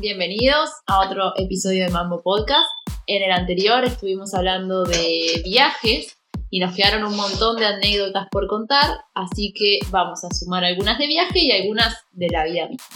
[0.00, 2.70] bienvenidos a otro episodio de Mambo Podcast.
[3.06, 6.16] En el anterior estuvimos hablando de viajes
[6.48, 10.98] y nos quedaron un montón de anécdotas por contar, así que vamos a sumar algunas
[10.98, 12.86] de viaje y algunas de la vida misma.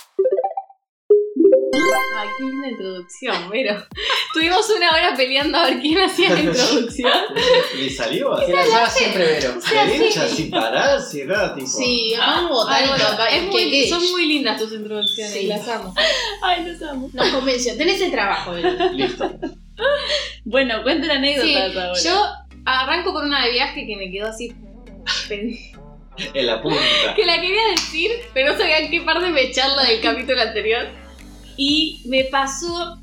[1.72, 3.86] Ay, qué linda introducción, pero
[4.26, 7.12] Estuvimos una hora peleando a ver quién hacía la introducción.
[7.78, 8.34] ¿Le salió?
[8.44, 9.54] Que la siempre Vero.
[9.86, 11.66] Derecha, sin parar, sin nada, tipo.
[11.68, 15.46] Sí, vamos toca- es muy- son muy lindas tus introducciones, Sí.
[15.46, 15.94] las amo.
[16.42, 17.10] Ay, las amo.
[17.12, 17.76] Nos convenció.
[17.76, 18.96] Tenés el trabajo, Belén.
[18.96, 19.30] Listo.
[20.44, 22.24] Bueno, cuenten anécdotas Sí, ahora.
[22.26, 24.52] yo arranco con una de viaje que me quedó así.
[26.32, 26.78] En la punta.
[27.16, 30.86] que la quería decir, pero no sabía en qué parte me echarla del capítulo anterior.
[31.56, 32.98] Y me pasó,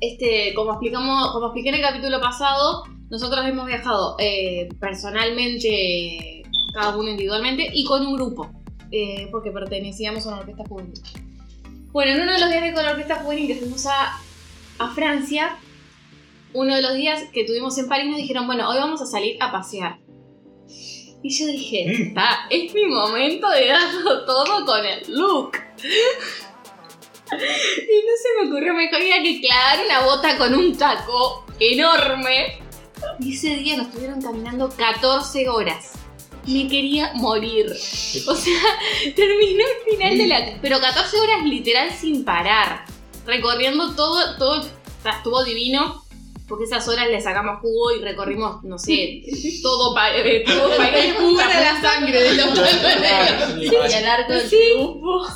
[0.00, 6.96] este, como explicamos, como expliqué en el capítulo pasado, nosotros hemos viajado eh, personalmente, cada
[6.96, 8.50] uno individualmente, y con un grupo,
[8.90, 11.00] eh, porque pertenecíamos a una orquesta juvenil.
[11.92, 14.18] Bueno, en uno de los viajes con la orquesta juvenil que fuimos a,
[14.78, 15.58] a Francia,
[16.54, 19.36] uno de los días que tuvimos en París nos dijeron, bueno, hoy vamos a salir
[19.40, 19.98] a pasear.
[21.22, 25.52] Y yo dije, está, es mi momento de darlo todo con el look.
[27.32, 32.58] Y no se me ocurrió mejor idea que clavar una bota con un taco enorme.
[33.20, 35.92] Y ese día nos estuvieron caminando 14 horas.
[36.46, 37.66] Me quería morir.
[37.70, 38.60] O sea,
[39.16, 40.58] terminó el final de la...
[40.60, 42.84] Pero 14 horas literal sin parar.
[43.26, 44.64] Recorriendo todo, todo...
[45.04, 46.02] Estuvo divino.
[46.48, 49.22] Porque esas horas le sacamos jugo y recorrimos, no sé,
[49.62, 50.14] todo para...
[50.44, 52.46] Todo pa- El jugo era la sangre de los
[53.90, 54.58] Y el arco del Sí.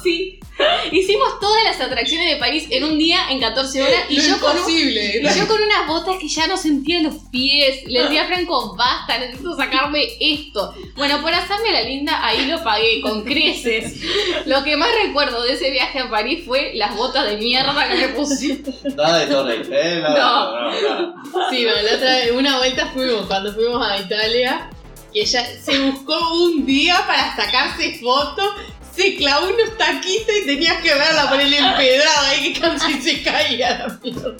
[0.03, 0.36] Sí.
[0.93, 4.53] Hicimos todas las atracciones de París en un día, en 14 horas, y yo, con
[4.53, 5.21] un- imposible.
[5.23, 7.83] y yo con unas botas que ya no sentía los pies.
[7.87, 10.75] Le decía a Franco, basta, necesito sacarme esto.
[10.97, 14.01] Bueno, por hacerme la linda, ahí lo pagué con creces.
[14.47, 17.95] Lo que más recuerdo de ese viaje a París fue las botas de mierda que
[17.97, 18.62] me puse.
[18.97, 20.19] Nada de Torre Eiffel, nada.
[20.19, 20.71] No.
[20.71, 21.51] No, no.
[21.51, 24.71] Sí, bueno, la otra vez, una vuelta fuimos, cuando fuimos a Italia,
[25.12, 28.49] que ella se buscó un día para sacarse fotos,
[28.97, 33.23] se clavó unos taquitos y tenías que verla por el empedrado ahí que casi se
[33.23, 34.34] caía la mierda.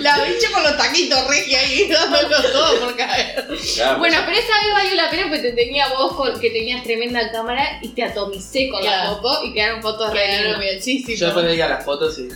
[0.00, 3.46] La bicha con los taquitos regia ahí dándolo todo por caer.
[3.74, 6.82] Claro, Bueno, pero esa vez valió la pena porque te tenía vos con, que tenías
[6.84, 9.16] tremenda cámara y te atomicé con la Claro.
[9.16, 11.16] foto y quedaron fotos re bien, sí, sí.
[11.16, 12.28] Yo después veía las fotos y.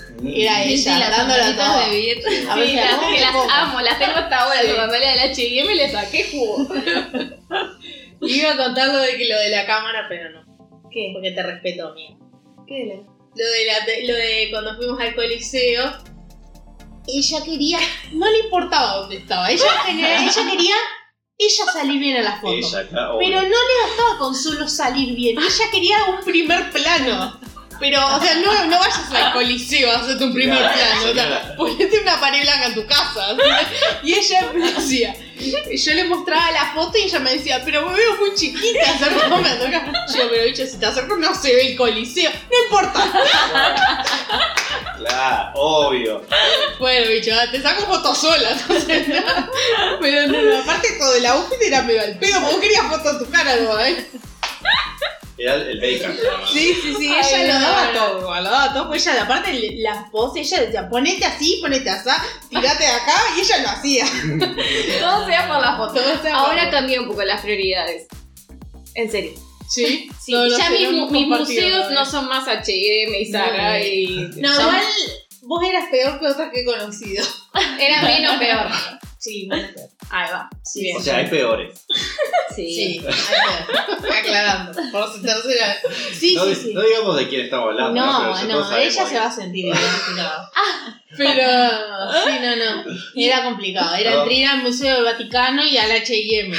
[0.42, 1.26] Era Sí, ella, las todo.
[1.28, 1.42] de.
[1.42, 3.48] A ver, Sí, si las, que las poco.
[3.50, 4.66] amo, las tengo hasta ahora, Sí.
[4.68, 6.68] las sandalias del H&M le saqué jugo.
[8.20, 10.51] Iba a contar lo de, que lo de la cámara, pero no,
[10.92, 11.10] ¿Qué?
[11.12, 12.16] porque te respeto, mía.
[12.66, 12.96] ¿Qué le?
[13.34, 15.90] Lo de, la, lo de cuando fuimos al coliseo,
[17.08, 17.78] ella quería,
[18.12, 20.74] no le importaba dónde estaba, ella, quería- ella quería
[21.38, 22.52] ella salir bien en la foto.
[22.54, 27.40] Ella acá, Pero no le bastaba con solo salir bien, ella quería un primer plano.
[27.80, 31.00] Pero, o sea, no, no vayas al coliseo a hacerte un primer Claro, plano.
[31.10, 31.56] O sea, señora.
[31.56, 33.34] ponete una pared blanca en tu casa.
[33.34, 34.08] ¿sí?
[34.08, 34.72] Y ella me
[35.42, 38.90] decía, yo le mostraba la foto y ella me decía, pero me veo muy chiquita,
[38.94, 39.92] acércame a tocar.
[40.16, 42.30] Yo, pero bicho, si te acerco no se ve el coliseo.
[42.30, 43.24] No importa.
[44.98, 46.22] Claro, obvio.
[46.78, 48.50] Bueno, bicho, te saco fotos sola.
[48.50, 49.50] Entonces, no.
[50.00, 53.30] Pero no, aparte todo el outfit era medio al pedo, vos querías fotos de tu
[53.30, 53.80] cara, ¿no?
[53.80, 54.06] ¿eh?
[55.42, 56.16] Era el bacon.
[56.52, 57.92] Sí, sí, sí, Ay, ella lo daba no.
[57.98, 61.90] todo, lo daba todo, pues ella, aparte le- la pose, ella decía, ponete así, ponete
[61.90, 62.10] así,
[62.48, 64.04] tirate de acá, y ella lo hacía.
[65.00, 65.94] Todo sea por la foto.
[65.94, 68.06] Todo sea Ahora cambié un poco las prioridades.
[68.94, 69.32] En serio.
[69.68, 74.30] Sí, Sí, ya mis, mis museos no son más H&M y Zara No, y...
[74.36, 74.82] No, son- igual
[75.42, 77.24] vos eras peor que otras que he conocido.
[77.80, 78.66] Era menos peor.
[79.24, 79.70] Sí, peor.
[80.10, 80.50] Ahí va.
[80.64, 81.86] Sí, O sea, hay peores.
[82.56, 82.74] Sí.
[82.74, 84.12] sí, hay peor.
[84.18, 85.76] aclarando, por si tercera.
[86.18, 87.94] Sí, no, sí, no digamos de quién estamos hablando.
[88.00, 90.50] No, no, ella se va a sentir identificada.
[91.16, 91.42] Pero,
[92.24, 92.84] sí, no, no.
[93.14, 93.94] Era complicado.
[93.94, 94.22] Era No.
[94.28, 96.52] entrar al Museo del Vaticano y al HM.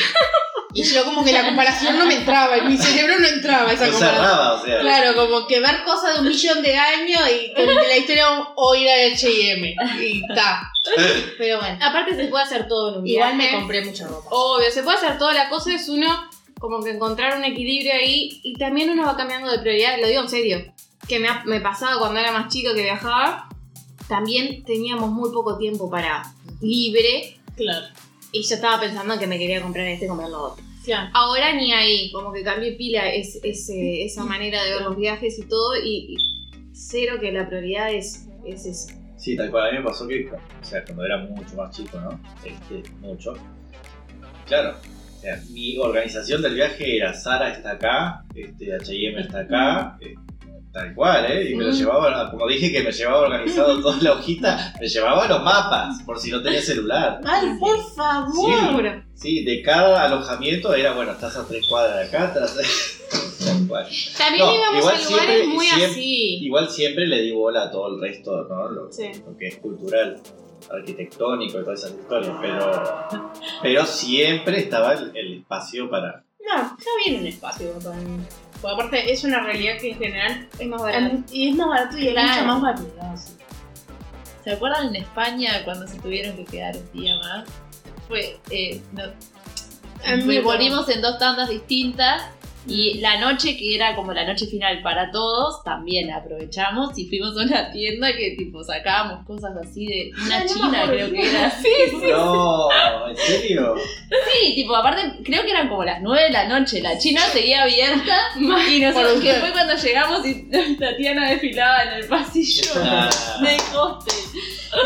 [0.75, 2.57] Y yo, como que la comparación no me entraba.
[2.57, 4.25] En mi cerebro no entraba esa No comparación.
[4.25, 4.79] cerraba, o sea.
[4.79, 8.73] Claro, como que ver cosas de un millón de años y que la historia o
[8.75, 9.75] ir al HM.
[10.01, 10.72] Y está.
[11.37, 11.77] Pero bueno.
[11.81, 13.51] Aparte se puede hacer todo en un Igual viaje.
[13.53, 14.27] me compré mucha ropa.
[14.31, 16.07] Obvio, se puede hacer toda la cosa, es uno
[16.59, 20.21] como que encontrar un equilibrio ahí y también uno va cambiando de prioridad, lo digo
[20.21, 20.73] en serio,
[21.07, 23.49] que me, ha- me pasaba cuando era más chica que viajaba,
[24.07, 26.23] también teníamos muy poco tiempo para
[26.61, 27.85] libre Claro.
[28.31, 30.63] y yo estaba pensando que me quería comprar este y comprar lo otro.
[30.85, 31.09] Claro.
[31.13, 35.43] Ahora ni ahí, como que cambié pila es, esa manera de ver los viajes y
[35.47, 36.17] todo y, y
[36.73, 38.93] cero que la prioridad es, es eso.
[39.23, 39.69] Sí, tal cual.
[39.69, 42.19] A mí me pasó que, o sea, cuando era mucho más chico, ¿no?
[42.43, 43.33] Este, mucho.
[44.45, 44.75] Claro.
[45.17, 50.15] O sea, mi organización del viaje era Sara está acá, este, H&M está acá, eh,
[50.73, 51.51] Tal cual, ¿eh?
[51.51, 55.27] Y me lo llevaba, como dije que me llevaba organizado toda la hojita, me llevaba
[55.27, 57.21] los mapas, por si no tenía celular.
[57.23, 58.67] Ay, por favor.
[58.67, 59.03] Seguro.
[59.13, 62.57] Sí, de cada alojamiento era, bueno, estás a tres cuadras de acá, estás.
[63.45, 63.87] Tal cual.
[64.17, 66.37] También No, íbamos igual a lugares siempre- muy siempre- así.
[66.45, 68.69] Igual siempre le di bola a todo el resto, ¿no?
[68.69, 69.11] Lo, Sí.
[69.25, 70.21] lo que es cultural,
[70.71, 73.07] arquitectónico y todas esas historias, pero,
[73.61, 76.23] pero siempre estaba el, el espacio para...
[76.39, 78.23] No, está bien un espacio para mí.
[78.61, 81.15] Porque aparte es una realidad que en general Es más barato.
[81.31, 82.27] y es más barato y hay Claro.
[82.29, 83.17] mucha más variedad.
[83.17, 83.33] sí.
[84.43, 87.47] ¿Se acuerdan en España cuando se tuvieron que quedar un día más?
[88.09, 92.23] Fue, eh, no- volvimos en dos tandas distintas
[92.67, 97.37] y la noche que era como la noche final para todos, también aprovechamos y fuimos
[97.37, 101.49] a una tienda que tipo sacábamos cosas así de una Ay, china creo que era.
[101.61, 101.69] Sí,
[102.09, 102.69] No,
[103.09, 103.75] ¿en serio?
[104.31, 107.63] sí, tipo aparte creo que eran como las 9 de la noche, la china seguía
[107.63, 108.17] abierta
[108.69, 110.49] y nosotros que fue cuando llegamos y
[110.79, 112.71] Tatiana desfilaba en el pasillo.
[112.77, 113.09] Ah,
[113.41, 114.15] de hostel.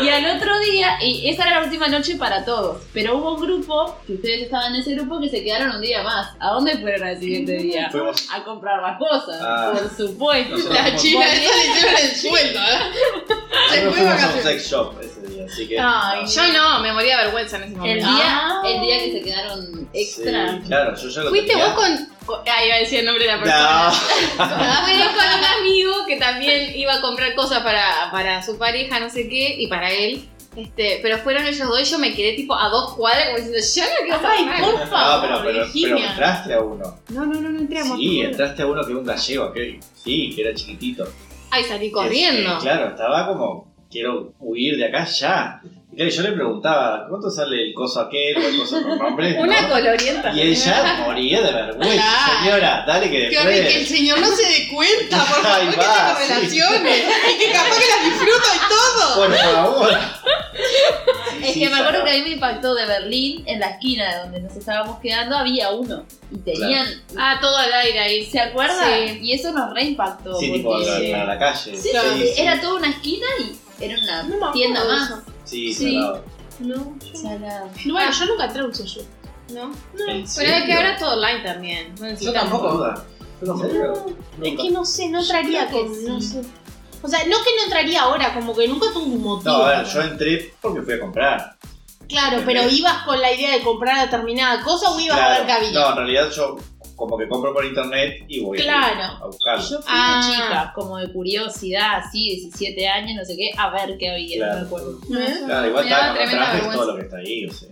[0.02, 3.40] Y al otro día, y esa era la última noche para todos, pero hubo un
[3.40, 6.28] grupo, que ustedes estaban en ese grupo, que se quedaron un día más.
[6.40, 7.88] ¿A dónde fueron al siguiente día?
[7.90, 8.28] fuimos...
[8.32, 9.72] A comprar más cosas, Ah.
[9.72, 10.56] por supuesto.
[10.56, 12.78] Nosotros La china esa le hicieron el sueldo, ¿eh?
[13.70, 15.78] Se nosotros fue fuimos a un sex shop ese día, así que...
[15.80, 18.06] Ay, Yo no, me moría de vergüenza en ese El momento.
[18.06, 18.62] día, Ah.
[18.66, 20.52] el día que se quedaron extra.
[20.52, 21.64] Sí, claro, yo ya lo Fuiste tenía.
[21.66, 22.17] vos con.
[22.46, 23.90] Ah, iba a decir el nombre de la persona.
[23.90, 23.92] No.
[24.84, 29.10] Fui con un amigo que también iba a comprar cosas para, para su pareja, no
[29.10, 30.28] sé qué, y para él.
[30.56, 33.92] Este, pero fueron ellos dos y yo me quedé tipo a dos cuadras como diciendo,
[34.08, 34.84] yo no quiero Ay, por nada".
[34.84, 36.98] No, favor, pero, pero, pero entraste a uno.
[37.10, 37.96] No, no, no, no entramos.
[37.96, 39.78] Sí, entraste a uno que era un gallego, aquel.
[40.02, 41.06] Sí, que era chiquitito.
[41.50, 42.54] Ay, salí corriendo.
[42.54, 45.60] Eh, claro, estaba como, quiero huir de acá ya.
[45.98, 49.36] Y claro, yo le preguntaba, ¿cuánto sale el coso aquel o el coso con nombres?
[49.40, 49.68] Una ¿no?
[49.68, 50.32] colorienta.
[50.32, 51.92] Y ella moría de vergüenza.
[51.94, 52.40] Claro.
[52.44, 53.88] Señora, dale que Qué horrible que el después.
[53.88, 56.28] señor no se dé cuenta, por favor, que tengo sí.
[56.28, 57.02] relaciones.
[57.34, 59.14] Y que capaz que las disfruto y todo.
[59.26, 59.98] Por favor.
[61.42, 64.12] Es Sí, que me acuerdo que a mí me impactó de Berlín, en la esquina
[64.14, 66.04] de donde nos estábamos quedando, había uno.
[66.30, 66.86] Y tenían.
[67.16, 68.24] Ah, todo al aire ahí.
[68.24, 68.84] ¿Se acuerdan?
[69.08, 69.18] Sí.
[69.22, 70.36] Y eso nos reimpactó.
[70.38, 71.76] Sí, tipo a porque- la, a la calle.
[71.76, 72.08] Sí, Claro.
[72.16, 75.12] sí, sí, era toda una esquina y era una No tienda más.
[75.48, 75.92] Sí, Sí.
[75.94, 76.24] salado.
[76.60, 77.70] No, yo- Salado.
[77.86, 79.02] no, bueno, yo nunca entré a un sello.
[79.54, 79.62] ¿No?
[79.62, 80.76] ¿En Pero es que serio?
[80.76, 81.90] ahora es todo online también.
[81.94, 82.94] No Yo necesitas- tampoco.
[83.40, 84.06] ¿En serio?
[84.42, 86.04] Es que no sé, no entraría creo que con.
[86.06, 86.26] No sí.
[86.28, 86.42] sé.
[87.00, 89.50] O sea, no que no entraría ahora, como que nunca tuve un motivo.
[89.56, 91.56] No, a ver, yo entré porque fui a comprar.
[92.08, 95.52] Claro, pero ibas con la idea de comprar determinada cosa o ibas a ver qué
[95.52, 95.70] había.
[95.72, 96.56] No, en realidad yo
[96.98, 99.02] como que compro por internet y voy Claro.
[99.22, 99.62] a buscarlo.
[99.62, 100.20] Yo fui Ah.
[100.26, 104.36] de chica, como de curiosidad, así, 17 años, no sé qué, a ver qué había,
[104.38, 104.54] Claro.
[104.54, 104.98] no me acuerdo.
[105.18, 105.34] ¿Eh?
[105.46, 107.68] Claro, igual está, todo lo que está ahí, o sea.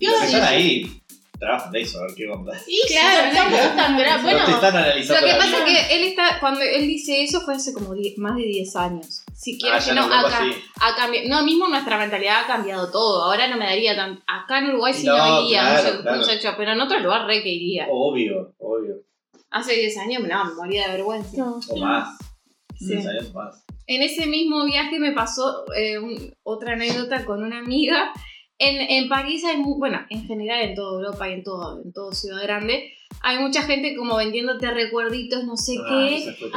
[0.00, 0.54] Los que están sí.
[0.54, 1.02] ahí,
[1.38, 2.52] trabajan de eso, a ver qué onda.
[2.66, 3.76] Y Claro, claro, tampoco claro.
[3.76, 4.22] tan grave.
[4.22, 7.22] no te Bueno, están analizando Lo que pasa es que él está, cuando él dice
[7.22, 9.23] eso fue hace como más de 10 años.
[9.34, 10.62] Si Ah, quieres ya que en no, Europa acá sí.
[10.80, 11.28] ha cambiado.
[11.28, 13.24] No, mismo nuestra mentalidad ha cambiado todo.
[13.24, 14.22] Ahora no me daría tan.
[14.26, 17.86] Acá en Uruguay sí no, No, iría claro, pero en otro lugar re que iría.
[17.90, 18.94] Obvio, obvio.
[19.50, 21.36] Hace 10 años, no, me moría de vergüenza.
[21.36, 22.16] no, O más.
[22.76, 22.86] Sí.
[22.94, 23.64] 10 años más.
[23.86, 28.12] En ese mismo viaje me pasó eh, un- otra anécdota con una amiga.
[28.58, 31.92] En, en París hay, mu- bueno, en general en toda Europa y en todo, en
[31.92, 36.16] todo ciudad grande, hay mucha gente como vendiéndote recuerditos, no sé Ah, qué.
[36.18, 36.48] esa fue.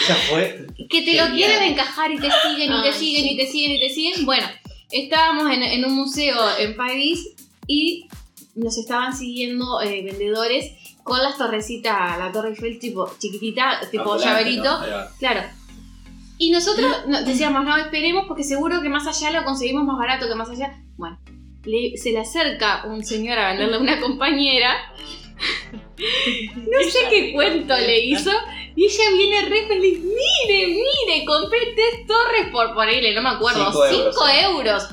[0.00, 0.66] Esa fue.
[0.90, 3.30] que te lo quieren encajar y te siguen y te siguen sí.
[3.32, 4.26] y te siguen y te siguen.
[4.26, 4.46] Bueno,
[4.90, 7.34] estábamos en, en un museo en París
[7.66, 8.08] y
[8.54, 10.72] nos estaban siguiendo eh, vendedores
[11.04, 14.78] con las torrecitas, la Torre Eiffel tipo chiquitita, tipo ambulante, llaverito.
[15.20, 15.42] Claro.
[16.38, 20.28] Y nosotros no- decíamos, no, esperemos porque seguro que más allá lo conseguimos más barato
[20.28, 20.80] que más allá.
[20.96, 21.18] Bueno,
[21.64, 24.74] le- se le acerca un señor a venderle a una compañera.
[25.98, 28.30] No sé qué cuento le hizo.
[28.74, 29.98] Y ella viene re feliz.
[30.00, 34.88] Mire, mire, compré tres torres por ponerle, no me acuerdo, Cinco 5 euros, euros.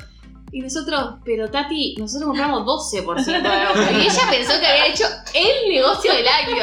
[0.56, 3.90] Y nosotros, pero Tati, nosotros compramos 12 por 5 euros.
[3.92, 6.56] Y ella pensó que había hecho el negocio del año.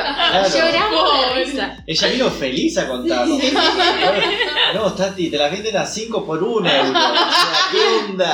[0.50, 1.44] Llorando de Pobre.
[1.44, 1.78] risa.
[1.86, 3.38] Ella vino feliz a contarlo.
[4.74, 6.90] No, Tati, te las venden a 5 por 1 euro.
[6.90, 8.34] O sea, ¿qué onda?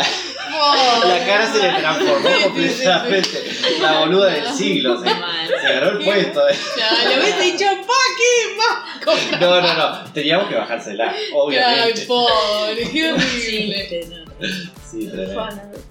[1.08, 3.44] La cara se le transformó completamente.
[3.82, 5.02] La boluda del siglo.
[5.02, 6.48] Se, se agarró el puesto.
[6.50, 6.56] eh.
[6.78, 9.42] Ya, le hubiese dicho, pa, ¿qué más?
[9.42, 10.04] No, no, no.
[10.14, 12.02] Teníamos que bajársela, Ay, obviamente.
[12.06, 14.27] pobre, qué horrible.
[14.42, 14.72] No.
[14.92, 15.12] Sí.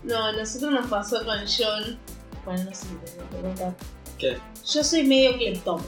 [0.05, 1.99] No, nosotros nos pasó con John.
[2.45, 3.75] Bueno, no sé si te contar.
[4.19, 4.39] ¿Qué?
[4.73, 5.83] Yo soy medio cleptón.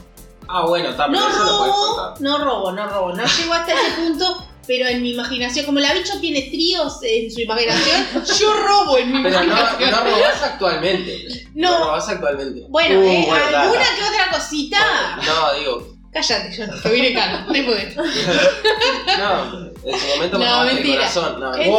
[0.47, 2.21] Ah, bueno, pero No eso lo puedes robo, contar.
[2.21, 3.13] no robo, no robo.
[3.13, 7.31] No llego hasta ese punto, pero en mi imaginación, como la bicho tiene tríos en
[7.31, 8.05] su imaginación,
[8.39, 9.91] yo robo en mi Pero no, imaginación.
[9.91, 11.47] no robás actualmente.
[11.55, 12.65] No No, robás actualmente.
[12.69, 14.77] bueno, Uh, eh, bueno, alguna que otra cosita.
[15.25, 17.45] No, digo, Cállate, yo que viene caro.
[17.53, 18.01] Esto.
[19.19, 20.97] No, en su momento me No, robaste el mentira.
[20.99, 21.39] corazón.
[21.39, 21.71] No, Eh,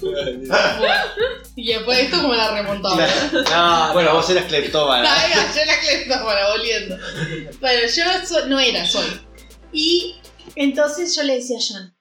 [1.56, 2.98] Y después de esto, como la remontamos.
[3.32, 3.42] no,
[3.92, 4.16] Bueno, no.
[4.16, 5.12] vos eras cleptómana.
[5.12, 6.96] Ay, yo la cleptómana, volviendo.
[7.60, 9.20] Pero yo so- no era, soy.
[9.72, 10.14] Y
[10.54, 11.96] entonces yo le decía a Jan,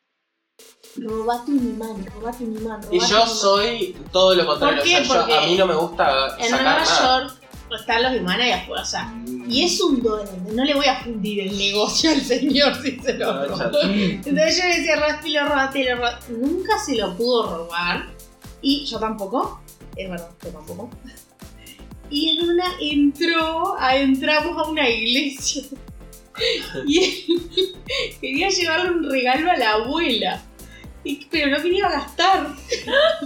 [0.98, 3.28] robate un imán, robate un imán, robate Y yo un imán".
[3.36, 4.78] soy todo lo contrario.
[4.78, 4.98] ¿Por qué?
[5.00, 7.20] O sea, yo- a mí no me gusta En sacar Nueva nada.
[7.24, 7.42] York
[7.76, 9.14] están los imanes ahí afuera, o sea,
[9.48, 13.14] y es un dólar, no le voy a fundir el negocio al señor si se
[13.16, 13.80] lo chato.
[13.84, 16.38] Entonces yo le decía, robatelo, robatelo, robatelo.
[16.40, 18.08] Nunca se lo pudo robar.
[18.62, 19.62] Y yo tampoco.
[19.96, 20.90] Es verdad, yo tampoco.
[22.10, 25.64] Y en una entró, a- entramos a una iglesia.
[26.86, 27.76] Y él
[28.22, 30.42] quería llevarle un regalo a la abuela.
[31.04, 32.48] Y- pero no quería gastar.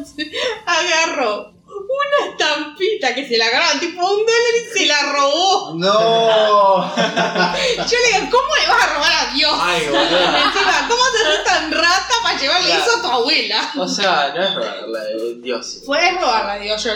[0.65, 1.53] Agarró
[1.91, 5.73] una estampita que se la agarraban tipo un dólar y se la robó.
[5.75, 6.95] No.
[6.95, 9.53] Yo le digo, ¿cómo le vas a robar a Dios?
[9.59, 9.83] Ay.
[9.85, 12.83] Encima, ¿cómo te haces tan rata para llevarle Claro.
[12.83, 13.71] eso a tu abuela?
[13.77, 15.79] O sea, no es robarla, eh, Dios.
[15.85, 16.91] Fue robarla, digo yo.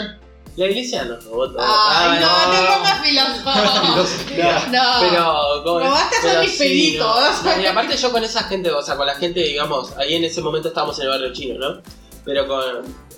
[0.56, 1.58] La iglesia nos robó todo.
[1.60, 3.50] Ay, no, no, te pongas filósofo.
[4.70, 4.82] No.
[5.00, 5.86] Pero, ¿cómo es?
[5.86, 7.42] Robaste hasta Pero mis peditos.
[7.44, 7.54] no.
[7.56, 10.24] No, Y aparte yo con esa gente, o sea, con la gente, digamos, ahí en
[10.24, 11.82] ese momento estábamos en el barrio chino, ¿no?
[12.26, 12.62] Pero con,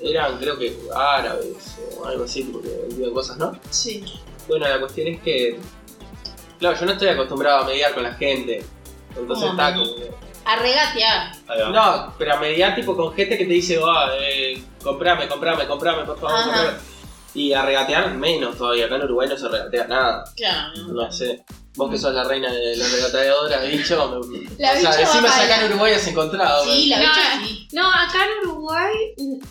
[0.02, 3.58] eran creo que árabes o algo así, porque vendían cosas, ¿no?
[3.70, 4.04] Sí.
[4.46, 5.58] Bueno, la cuestión es que,
[6.58, 8.64] claro, yo no estoy acostumbrado a mediar con la gente.
[9.16, 9.90] Entonces ¿Cómo está como
[10.44, 11.32] A regatear.
[11.72, 16.04] No, pero a mediar tipo con gente que te dice, ah, eh, comprame, comprame, comprame,
[16.04, 16.78] por favor, comprame.
[17.34, 20.24] Y a regatear menos todavía, acá en Uruguay no se regatea nada.
[20.36, 20.82] Claro.
[20.88, 21.44] No sé.
[21.78, 24.20] Vos que sos la reina de la regateadora, bicho.
[24.28, 26.64] me- La o sea, si acá en Uruguay has encontrado.
[26.64, 27.46] Sí, la No, bicha eh.
[27.46, 27.68] sí.
[27.72, 28.94] No, acá en Uruguay,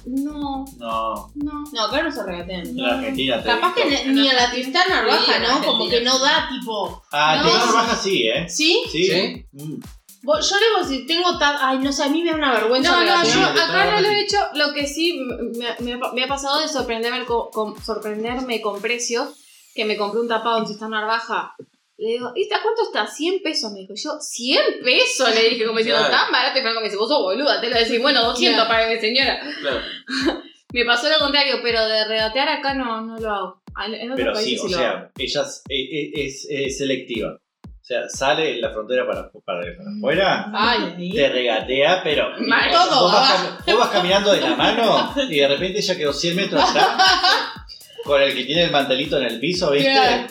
[0.05, 1.31] no, No.
[1.36, 1.63] no.
[1.72, 2.67] No, acá no se regatean.
[2.67, 5.63] En Argentina te Capaz que ni ni a la Tristana en ¿no?
[5.65, 7.01] Como que no da tipo.
[7.12, 7.50] Ah, No.
[7.50, 8.46] Tecno Baja sí, ¿eh?
[8.50, 8.84] ¿Sí?
[8.91, 9.05] Sí.
[9.07, 9.46] ¿Sí?
[9.53, 9.79] Mm.
[10.24, 11.55] Yo digo, si tengo tan.
[11.62, 12.91] Ay, no sé, a mí me da una vergüenza.
[12.91, 14.38] No, no, yo Sí, acá no lo he hecho.
[14.55, 19.29] Lo que sí me, me- me ha pasado de sorprenderme con, con- sorprenderme con precios,
[19.74, 21.55] que me compré un tapado en Tristán Baja.
[22.00, 23.08] Le digo, ¿y a cuánto está?
[23.08, 23.94] 100 pesos, me dijo.
[23.96, 26.16] Yo, 100 pesos, le dije, como diciendo, Claro.
[26.24, 26.60] tan barato.
[26.60, 28.70] Y Franco me dice, vos sos boluda, te lo decís, bueno, 200 Claro.
[28.70, 29.39] para mi señora.
[29.62, 29.82] Claro.
[30.74, 33.62] Me pasó lo contrario, pero de regatear acá no, no lo hago.
[33.89, 34.77] En Pero sí, o lo hago.
[34.77, 37.39] sea, ella es, es- es- es selectiva.
[37.66, 42.32] O sea, sale la frontera para, para, para afuera, Ay, te regatea, pero.
[42.42, 42.70] Mal.
[42.70, 46.62] Todo, vos, vas, vos caminando de la mano y de repente ella quedó 100 metros
[46.62, 46.89] atrás
[48.04, 49.89] con el que tiene el mantelito en el piso, ¿viste?
[49.89, 50.27] Claro.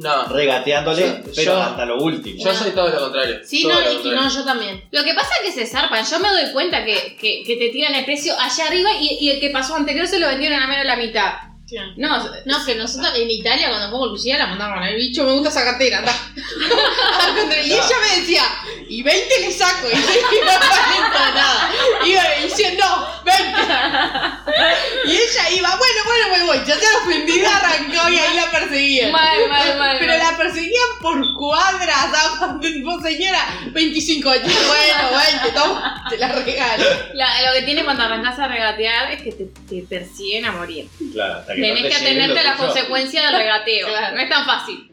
[0.00, 2.42] No, Regateándole, Yo- pero yo- hasta lo último.
[2.44, 3.38] yo soy todo lo contrario.
[3.44, 4.20] Sí, todo no, lo y- contrario.
[4.22, 4.84] no, yo también.
[4.90, 6.04] Lo que pasa es que se zarpan.
[6.04, 9.30] Yo me doy cuenta que, que, que te tiran el precio allá arriba y, y
[9.30, 11.32] el que pasó anterior se lo vendieron a menos la mitad.
[11.96, 15.50] No, No, que nosotros en Italia cuando pongo Lucía la mandamos el bicho, me gusta
[15.50, 16.12] esa cartera, anda.
[17.20, 18.42] Al y ella me decía,
[18.90, 19.94] y 20 le saco, y
[20.44, 21.70] no valenta nada.
[22.04, 23.60] Iba diciendo, no, 20.
[25.06, 26.58] Y ella iba, bueno, bueno, me voy.
[26.66, 29.12] Ya se ofendida arrancó y ahí la perseguían.
[29.12, 29.96] mal, mal, mal.
[29.98, 30.18] Pero mal.
[30.18, 32.60] la perseguían por cuadras, ¿sabes?
[32.60, 33.38] tipo, señora,
[33.72, 36.84] 25 años, bueno, 20, toma, te la regalo.
[37.14, 40.88] La- lo que tiene cuando arrancas a regatear es que te, te persiguen a morir.
[41.12, 43.88] Claro, hasta que Tenés no te que atenerte a las consecuencias del regateo.
[43.88, 44.16] Claro.
[44.16, 44.90] No es tan fácil.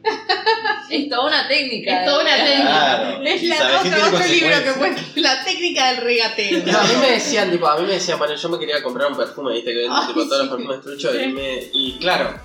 [0.89, 1.99] Es toda una técnica.
[1.99, 2.69] Es toda una técnica.
[2.69, 3.23] Claro.
[3.23, 6.63] Es la ¿Sabes qué otro, tiene otro libro que cuenta la técnica del regateo.
[6.65, 9.11] No, a mí me decían, tipo, a mí me decían, bueno, yo me quería comprar
[9.11, 12.39] un perfume, viste, que venden tipo, todos los perfumes truchos, y, me, y claro,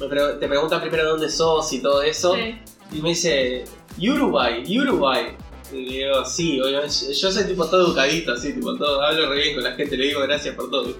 [0.00, 2.58] me pre- te preguntan primero dónde sos y todo eso, Sí.
[2.92, 3.64] y me dice,
[3.98, 5.36] Uruguay, Uruguay.
[5.72, 9.42] Y le digo, sí, obviamente, yo soy tipo todo educadito, así, tipo, todo, hablo re
[9.42, 10.96] bien con la gente, le digo gracias por todo.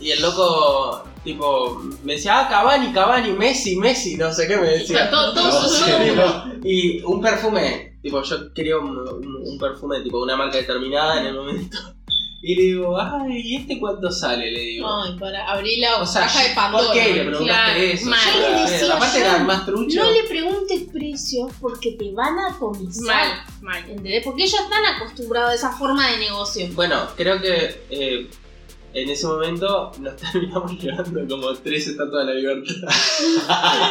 [0.00, 4.68] Y el loco, tipo, me decía, ah, Cavani, Cavani, Messi, Messi, no sé qué me
[4.68, 5.10] decía.
[5.10, 6.54] Todo- todo- No, sí, no.
[6.64, 11.26] Y un perfume, tipo, yo quería un, un- un perfume, tipo, una marca determinada en
[11.26, 11.78] el momento.
[12.42, 14.50] Y le digo, ay, ¿y este cuánto sale?
[14.50, 14.88] Le digo.
[14.90, 16.84] Ay, para abrir la o sea, caja de Pandora.
[16.86, 18.06] ¿por qué le preguntaste Claro, eso?
[18.06, 18.18] mal.
[18.32, 20.02] Yo le decía Aparte más trucho.
[20.02, 23.04] No le preguntes precios porque te van a comisar.
[23.04, 23.28] Mal,
[23.60, 23.78] mal.
[23.90, 24.24] ¿Entendés?
[24.24, 26.66] Porque ellos están acostumbrados a esa forma de negocio.
[26.72, 28.30] Bueno, creo que eh,
[28.94, 32.88] en ese momento nos terminamos llevando como tres estatuas de la libertad.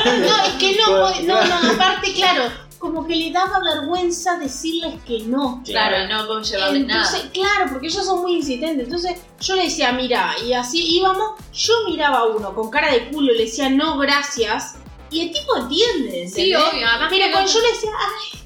[0.06, 2.44] No, es que no, no, no, aparte, claro,
[2.78, 5.62] como que le daba vergüenza decirles que no.
[5.66, 7.32] Claro, no Entonces, nada.
[7.34, 8.86] claro, porque ellos son muy insistentes.
[8.86, 13.10] Entonces yo le decía, mira, y así íbamos, yo miraba a uno con cara de
[13.10, 14.76] culo, le decía, no, gracias.
[15.12, 16.74] Y el tipo entiende, Sí, ¿entendés?
[16.74, 16.88] obvio.
[16.88, 18.39] Además Pero que cuando yo le decía, ay,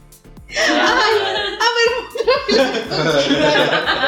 [0.57, 1.15] ay,
[1.59, 1.91] a ver,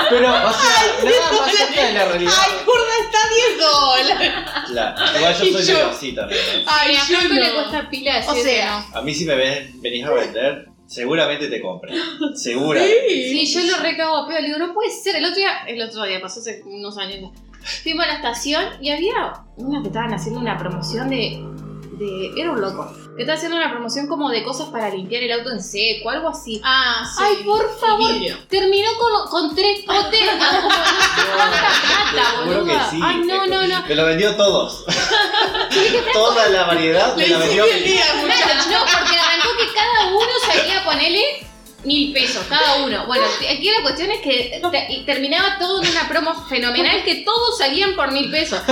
[0.10, 2.32] Pero, o sea, nada más cerca de la realidad.
[2.46, 4.32] Ay, gorda, está 10 dólares.
[4.68, 5.18] Claro.
[5.18, 6.42] Igual yo Y soy yo- medio así también.
[6.42, 6.64] ¿eh?
[6.68, 7.54] Ay, a yo Franco le no.
[7.56, 8.98] cuesta pila O que sea, no.
[8.98, 11.96] A mí si me ven, venís a vender, seguramente te compran.
[12.36, 13.08] Seguramente.
[13.10, 14.40] Sí, yo lo recago a pedo.
[14.40, 15.16] Le digo, no puede ser.
[15.16, 17.32] El otro día, el otro día, pasó hace unos años.
[17.84, 21.42] Fuimos a la estación y había unos que estaban haciendo una promoción de.
[21.98, 22.94] De era un loco.
[23.16, 26.30] Que estaba haciendo una promoción como de cosas para limpiar el auto en seco, algo
[26.30, 26.62] así.
[26.64, 27.24] Ah, sí.
[27.24, 28.12] Ay, por favor.
[28.12, 28.38] Vidrio.
[28.50, 30.22] Terminó con, con tres potes
[31.34, 33.00] plata, sí.
[33.02, 33.86] Ay, no, no, no.
[33.88, 34.86] Me lo vendió todos.
[36.14, 37.66] Toda la variedad me la vendió.
[37.66, 41.45] Claro, no, porque arrancó que cada uno salía, ponele
[41.86, 43.06] mil pesos, cada uno.
[43.08, 47.58] Bueno, aquí la cuestión es que te- terminaba todo en una promo fenomenal que todos
[47.58, 48.60] salían por mil pesos.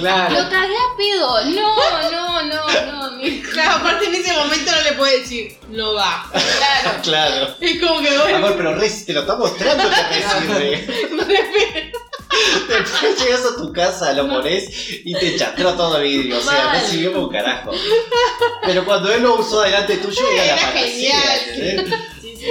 [0.00, 0.34] Claro.
[0.34, 1.44] Lo cagué a pedo.
[1.44, 5.94] No, no, no, no, mi- Claro, aparte en ese momento no le puede decir, no
[5.94, 6.26] va.
[6.32, 6.98] Claro.
[7.04, 7.54] Claro.
[7.60, 11.92] Es como que bueno, Amor, pero Rey, si te lo está mostrando que.
[12.68, 14.68] Después llegas a tu casa, lo pones
[15.04, 16.38] y te chastró todo el vidrio.
[16.38, 16.80] O sea, Mal.
[16.82, 17.72] no sirvió para un carajo.
[18.64, 21.20] Pero cuando él lo usó delante tuyo, era la Era panacea.
[21.20, 21.40] genial.
[21.48, 21.94] ¿entendés?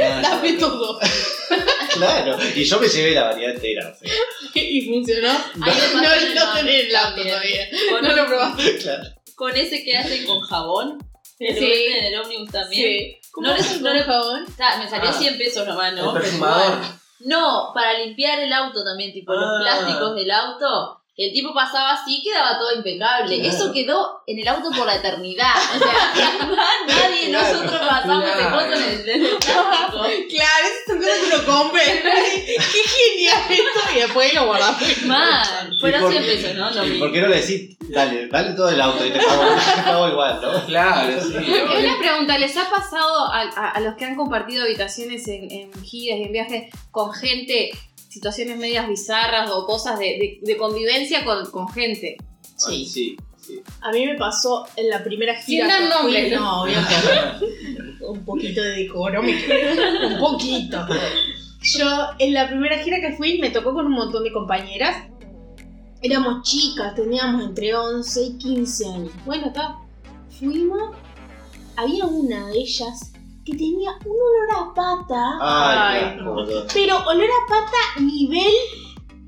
[0.03, 0.99] Ah, dame todo.
[1.93, 2.37] Claro.
[2.55, 3.89] Y yo me llevé la variedad entera.
[3.89, 4.13] o sea,
[4.61, 5.33] Y funcionó.
[5.55, 7.67] No, no nombre tenés el auto todavía.
[7.91, 8.77] Con, No lo probaste.
[8.77, 9.03] Claro.
[9.35, 10.99] con ese que hacen con jabón.
[11.39, 11.71] El Sí.
[11.87, 12.85] en el ómnibus también.
[12.85, 13.15] Sí.
[13.37, 14.43] No les- no les- jabón?
[14.47, 15.13] Está, me salió Ah.
[15.17, 16.07] 100 pesos nomás, ¿no?
[16.07, 16.73] El Pero perfumador.
[16.75, 16.99] igual.
[17.19, 19.59] No, para limpiar el auto también, tipo los Ah.
[19.61, 20.98] plásticos del auto.
[21.21, 23.39] El tipo pasaba así, quedaba todo impecable.
[23.41, 23.55] Claro.
[23.55, 25.53] Eso quedó en el auto por la eternidad.
[25.75, 25.89] O sea,
[26.39, 27.53] jamás nadie de Claro.
[27.53, 28.55] nosotros pasamos de Claro.
[28.55, 29.37] cosas en el, en el.
[29.39, 31.81] Claro, esas son cosas que uno compra.
[31.83, 33.79] Qué genial esto.
[33.95, 35.01] Y después lo guardamos.
[35.05, 35.77] Mal.
[35.79, 36.71] Fueron 100 pesos, ¿no?
[36.71, 37.05] Lo ¿Y mismo.
[37.05, 39.43] por qué no le decís, dale, dale todo el auto y te pago,
[39.75, 40.65] te pago igual, ¿no?
[40.65, 41.35] Claro, sí.
[41.37, 45.83] Una pregunta, ¿les ha pasado a, a- a los que han compartido habitaciones en, en
[45.83, 47.71] giras y en viajes con gente,
[48.09, 52.17] situaciones medias bizarras o cosas de, de- de convivencia con, con gente?
[52.57, 53.17] Sí, sí.
[53.39, 53.61] sí.
[53.81, 55.65] A mí me pasó en la primera gira.
[55.65, 56.61] Sin dar que fui- nombres, ¿no?
[56.63, 57.95] Obviamente.
[58.05, 60.85] Un poquito de decoro, Un poquito.
[61.61, 61.85] Yo,
[62.19, 65.05] en la primera gira que fui, me tocó con un montón de compañeras.
[66.01, 69.11] Éramos chicas, teníamos entre 11 y 15 años.
[69.25, 69.75] Bueno, acá
[70.39, 70.95] fuimos.
[71.75, 73.11] Había una de ellas
[73.45, 75.37] que tenía un olor a pata.
[75.41, 76.35] Ay, no.
[76.73, 78.51] Pero olor a pata nivel.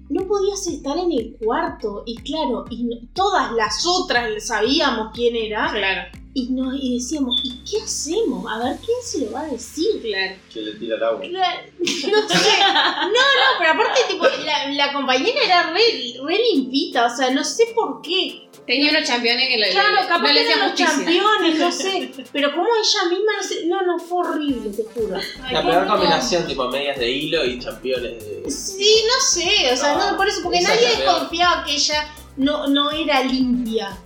[0.09, 2.03] No podías estar en el cuarto.
[2.05, 5.71] Y claro, y no- todas las otras sabíamos quién era.
[5.71, 6.01] Claro,
[6.33, 8.45] Y, nos, y decíamos, ¿y qué hacemos?
[8.49, 10.01] A ver, ¿quién se lo va a decir?
[10.01, 10.35] claro.
[10.53, 11.19] Que le tira el agua.
[11.21, 11.89] Claro, No
[12.29, 12.49] sé.
[12.61, 15.81] No, no, pero aparte, tipo, la, la compañera era re,
[16.23, 17.07] re limpita.
[17.07, 18.47] O sea, no sé por qué.
[18.65, 21.71] Tenía unos campeones que le, Claro, le- capaz no que le eran los campeones, no
[21.71, 22.11] sé.
[22.31, 23.65] Pero como ella misma, no sé.
[23.65, 25.17] No, no, fue horrible, te juro.
[25.43, 28.49] Ay, La peor combinación, tipo medias de hilo y championes de.
[28.49, 32.67] Sí, no sé, o sea, No, no, por eso, porque nadie desconfiaba que ella no,
[32.67, 33.97] no era limpia.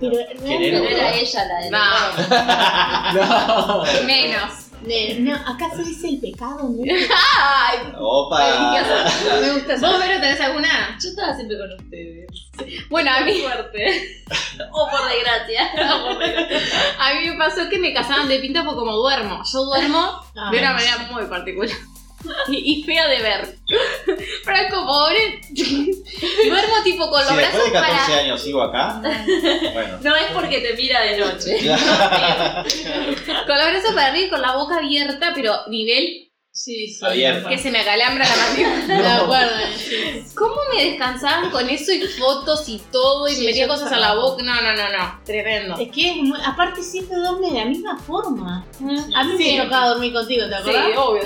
[0.00, 1.12] Pero ¿Quién era?
[1.14, 1.70] Ella la de
[3.14, 3.92] No, No.
[4.06, 4.52] menos.
[5.18, 6.82] No, acá se dice el pecado, ¿no?
[6.82, 7.78] ¡Ay!
[7.98, 8.72] Opa.
[9.42, 9.86] Me gusta eso.
[9.86, 10.96] ¿Vos, Vero, tenés alguna?
[11.02, 12.26] Yo estaba siempre con ustedes.
[12.88, 14.22] Bueno, a mí, Suerte.
[14.72, 15.70] o por desgracia.
[15.96, 16.78] O por desgracia.
[16.98, 19.42] a mí me pasó que me casaban de pinta porque como duermo.
[19.52, 21.76] Yo duermo Ah, de una manera muy particular.
[22.48, 23.54] Y, y fea de ver.
[24.44, 25.40] Franco, pobre.
[25.50, 28.18] Duermo tipo con los Si después brazos de 14 para.
[28.18, 29.00] años sigo acá,
[29.72, 29.98] bueno.
[30.02, 31.58] No es porque te mira de noche.
[33.46, 36.98] Con los brazos para arriba y con la boca abierta, pero nivel Sí, sí.
[37.06, 37.48] Abierta.
[37.48, 39.16] que se me acalambra la mandíbula.
[39.18, 40.24] Acuerdo, sí.
[40.34, 43.96] ¿Cómo me descansaban con eso y fotos y todo y Sí, me metía cosas a
[43.98, 44.42] la boca?
[44.42, 45.20] No, no, no, no.
[45.24, 45.76] Tremendo.
[45.78, 48.66] Es que es muy- aparte siempre duerme de la misma forma.
[49.14, 49.56] A mí Sí.
[49.56, 50.98] me tocaba dormir contigo, ¿te Sí, acuerdas?
[50.98, 51.22] obvio,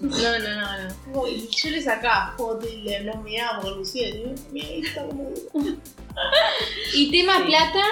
[0.00, 1.20] No, no, no, no, no, no.
[1.22, 4.08] Uy, yo le sacaba fotos y le nos mirábamos con Lucía.
[4.08, 5.30] y yo, Mira, ahí está como...
[6.94, 7.42] Y tema Sí.
[7.44, 7.82] plata,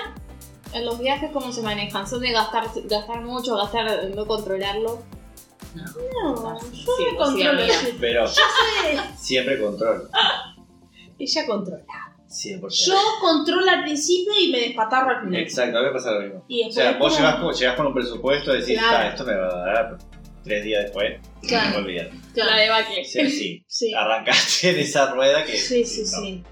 [0.72, 2.06] en los viajes, ¿cómo se manejan?
[2.08, 5.02] ¿Son de gastar, gastar mucho, gastar, no controlarlo?
[5.74, 7.60] No, Sí, yo me controlo.
[7.68, 7.96] sí.
[8.00, 10.08] Pero Yo sé, siempre control.
[11.18, 11.84] ella controla.
[12.28, 12.86] 100%.
[12.86, 15.40] Yo controlo al principio y me despatarro al final.
[15.40, 16.44] Exacto, a mí me pasa lo mismo.
[16.48, 18.96] Y O sea, vos como- llegás con, llegás con un presupuesto y decís, Claro.
[18.98, 19.98] "Ah, esto me va a dar
[20.44, 21.20] tres días después.
[21.46, 21.70] Claro.
[21.70, 22.10] Me olvidar.
[22.34, 22.50] Claro.
[22.50, 23.04] La debacle.
[23.04, 23.92] Sí, Sí.
[23.94, 25.56] arrancaste en esa rueda que.
[25.56, 26.20] Sí, sí, no.
[26.22, 26.42] sí.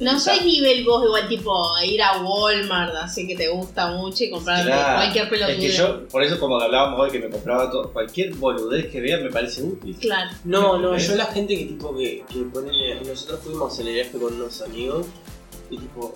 [0.00, 1.54] No soy nivel vos igual tipo
[1.86, 4.96] ir a Walmart, así que te gusta mucho y comprar Claro.
[4.96, 5.58] cualquier Es pelotudez.
[5.60, 9.18] que yo, por eso como hablábamos hoy que me compraba todo, cualquier boludez que vea
[9.18, 9.96] me parece útil.
[10.00, 10.32] Claro.
[10.42, 14.18] No, no, yo la gente que tipo que, que ponele, nosotros fuimos en el viaje
[14.18, 15.06] con unos amigos
[15.70, 16.12] y tipo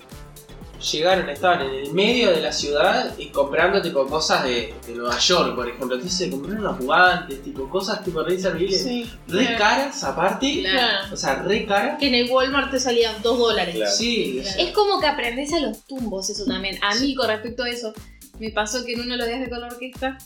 [0.79, 5.17] llegaron, estaban en el medio de la ciudad y comprando tipo cosas de, de Nueva
[5.19, 5.95] York, por ejemplo.
[5.95, 9.09] Entonces se compraron los guantes, tipo cosas tipo re inservibles, Sí.
[9.27, 9.57] re Claro.
[9.57, 10.59] caras aparte.
[10.61, 11.13] Claro.
[11.13, 11.99] O sea, re caras.
[11.99, 13.75] Que en el Walmart te salían 2 dólares.
[13.75, 13.91] Claro.
[13.95, 14.59] Sí, Claro.
[14.59, 16.77] Es como que aprendes a los tumbos eso también.
[16.83, 17.93] A mí con respecto a eso,
[18.39, 20.17] me pasó que en uno de los viajes con la orquesta,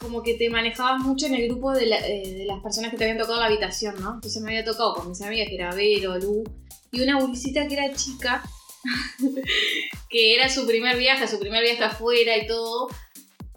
[0.00, 2.96] como que te manejabas mucho en el grupo de, la- eh, de las personas que
[2.98, 4.14] te habían tocado la habitación, ¿no?
[4.14, 6.44] Entonces me había tocado con mis amigas, que era Vero, Lu,
[6.92, 8.42] y una bulicita que era chica,
[10.10, 12.88] que era su primer viaje, su primer viaje afuera y todo.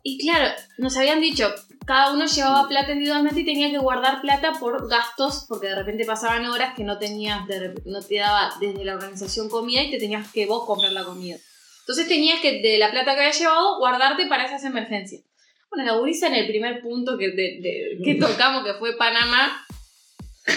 [0.04, 1.54] Y claro, nos habían dicho,
[1.86, 6.06] cada uno llevaba plata individualmente y tenía que guardar plata por gastos, porque de repente
[6.06, 9.98] pasaban horas que no tenías, de no te daba desde la organización comida y te
[10.00, 11.38] tenías que vos comprar la comida.
[11.82, 15.24] Entonces tenías que, de la plata que habías llevado, guardarte para esas emergencias.
[15.72, 19.66] Bueno, la gurisa en el primer punto que, de- de- que tocamos, que fue Panamá,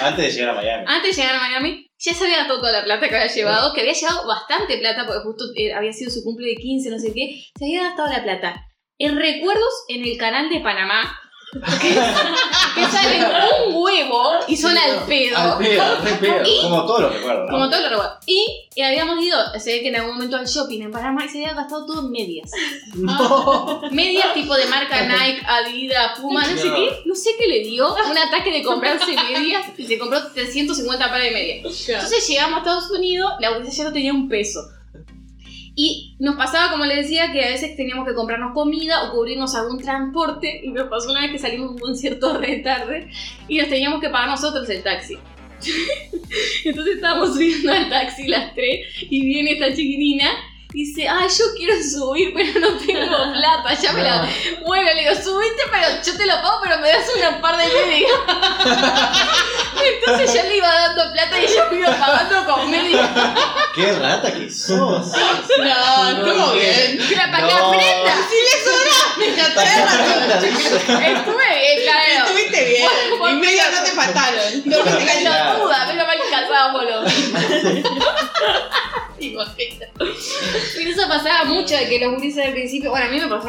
[0.00, 0.84] Antes de llegar a Miami.
[0.86, 3.72] antes de llegar a Miami, ya se había gastado toda la plata que había llevado,
[3.72, 6.98] que había llevado bastante plata, porque justo eh, había sido su cumple de 15, no
[6.98, 8.66] sé qué, se había gastado la plata.
[8.98, 11.16] En recuerdos en el canal de Panamá,
[11.52, 13.24] que, salen
[13.66, 15.36] un huevo y son al pedo.
[15.36, 15.84] Al pedo,
[16.20, 16.42] pedo.
[16.62, 17.46] Como todos los recuerdos.
[17.46, 17.52] ¿no?
[17.52, 18.18] Como todo lo recuerdo.
[18.26, 21.28] Y, y habíamos ido, se ve que en algún momento al shopping en Panamá y
[21.28, 22.50] se había gastado todo en medias.
[22.94, 23.82] No.
[23.90, 26.74] Medias tipo de marca Nike, Adidas, Puma, no sé No.
[26.74, 27.02] qué.
[27.04, 27.94] No sé qué le dio.
[27.94, 31.88] Un ataque de comprarse medias y se compró 350 pares de medias.
[31.88, 34.60] Entonces llegamos a Estados Unidos, la bolsa ya no tenía un peso.
[35.74, 39.54] Y nos pasaba, como les decía, que a veces teníamos que comprarnos comida o cubrirnos
[39.54, 40.60] algún transporte.
[40.62, 43.08] Y nos pasó una vez que salimos un concierto re tarde
[43.48, 45.16] y nos teníamos que pagar nosotros el taxi.
[46.64, 50.28] Entonces estábamos subiendo al taxi las tres y viene esta chiquinina
[50.72, 54.28] dice, ay, yo quiero subir, pero no tengo plata, ya me la...
[54.64, 57.66] Bueno, le digo, subiste, pero yo te lo pago, pero me das una par de
[57.66, 58.12] medias.
[59.82, 63.08] Entonces yo le iba dando plata y ella me iba pagando con medias.
[63.74, 65.08] ¡Qué rata que sos!
[65.58, 67.00] No, estuvo bien.
[67.10, 67.66] Era para que No.
[67.68, 68.14] aprenda.
[68.30, 69.26] Si le sobra, me
[71.12, 72.24] Estuve bien, claro.
[72.26, 72.88] Estuviste bien.
[73.30, 74.62] Y medio no te faltaron.
[74.64, 76.06] No, no no
[79.20, 79.92] Imagínate.
[80.76, 83.48] Pero eso pasaba mucho de que los gurises al principio, bueno, a mí me pasó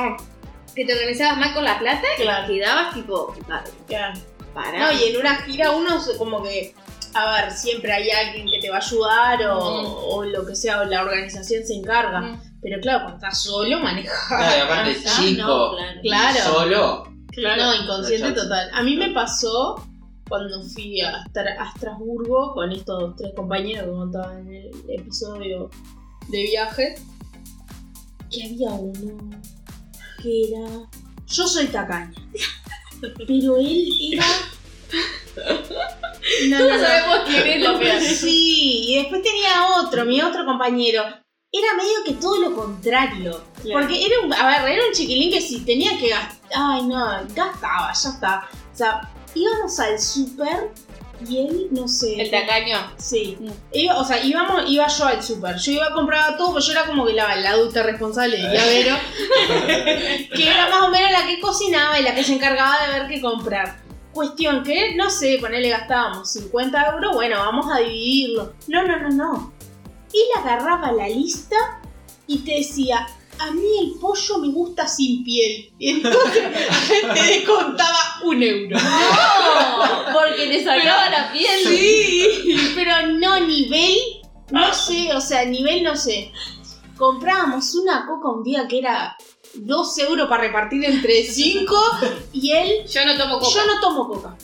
[0.75, 2.51] que te organizabas mal con la plata Claro.
[2.51, 4.19] y quedabas tipo, "Ah, Claro.
[4.53, 4.79] para.
[4.79, 6.73] No, y en una gira uno como que,
[7.13, 9.85] a ver, siempre hay alguien que te va a ayudar o, Mm.
[10.13, 12.21] o lo que sea, o la organización se encarga.
[12.21, 12.41] Mm.
[12.61, 14.17] Pero claro, cuando estás solo, manejas.
[14.27, 15.99] Claro, y aparte chico, no, claro.
[16.01, 16.39] Claro.
[16.53, 17.13] solo.
[17.37, 18.41] No, inconsciente No chance.
[18.43, 18.69] total.
[18.73, 19.83] A mí me pasó
[20.27, 25.69] cuando fui a, a Estrasburgo con estos tres compañeros que contaba en el episodio
[26.29, 26.95] de viaje,
[28.31, 29.17] que había uno
[30.21, 30.89] que era...
[31.27, 32.13] Yo soy tacaña,
[33.27, 34.25] pero él era...
[36.47, 36.85] No, Todos no, no.
[36.85, 38.01] sabemos quién es lo peor.
[38.01, 41.03] Sí, y después tenía otro, mi otro compañero.
[41.51, 43.43] Era medio que todo lo contrario.
[43.61, 43.79] Claro.
[43.81, 47.05] Porque era un, a ver, era un chiquilín que si tenía que gastar, ay no,
[47.35, 48.49] gastaba, ya está.
[48.73, 50.71] O sea, íbamos al súper
[51.27, 52.19] y él, no sé.
[52.21, 52.77] El tacaño.
[52.97, 53.37] Sí.
[53.39, 53.49] Mm.
[53.73, 55.57] Iba- o sea, íbamos, iba yo al súper.
[55.57, 58.47] Yo iba a comprar todo, pues yo era como que la, la adulta responsable de
[58.49, 58.95] Vero.
[60.35, 63.07] que era más o menos la que cocinaba y la que se encargaba de ver
[63.07, 63.81] qué comprar.
[64.11, 68.53] Cuestión que, no sé, ponele gastábamos 50 euros, bueno, vamos a dividirlo.
[68.67, 69.53] No, no, no, no.
[70.13, 71.55] Él agarraba la lista
[72.27, 73.07] y te decía,
[73.43, 75.73] a mí el pollo me gusta sin piel.
[75.77, 76.43] Y entonces
[77.13, 78.77] te descontaba un euro.
[78.77, 81.59] No, porque le sacaba la piel.
[81.65, 83.97] Sí, pero no nivel,
[84.51, 86.31] no sé, o sea, nivel no sé.
[86.97, 89.17] Comprábamos una coca un día que era
[89.55, 91.75] 2 euros para repartir entre 5
[92.31, 93.51] y él, Yo no tomo coca.
[93.53, 94.37] yo no tomo coca,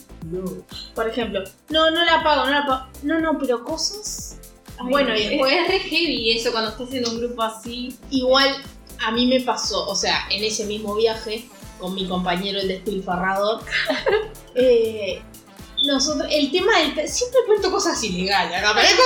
[0.94, 1.42] por ejemplo.
[1.70, 2.86] No, no la pago, no la pago.
[3.02, 4.38] No, no, pero cosas...
[4.82, 7.96] bueno, y después es re heavy eso cuando estás en un grupo así.
[8.10, 8.54] igual
[9.00, 13.62] a mí me pasó, o sea, en ese mismo viaje con mi compañero el despilfarrador,
[14.54, 15.22] eh,
[15.86, 17.08] nosotros, el tema del...
[17.08, 19.02] Siempre cuento cosas ilegales, parezco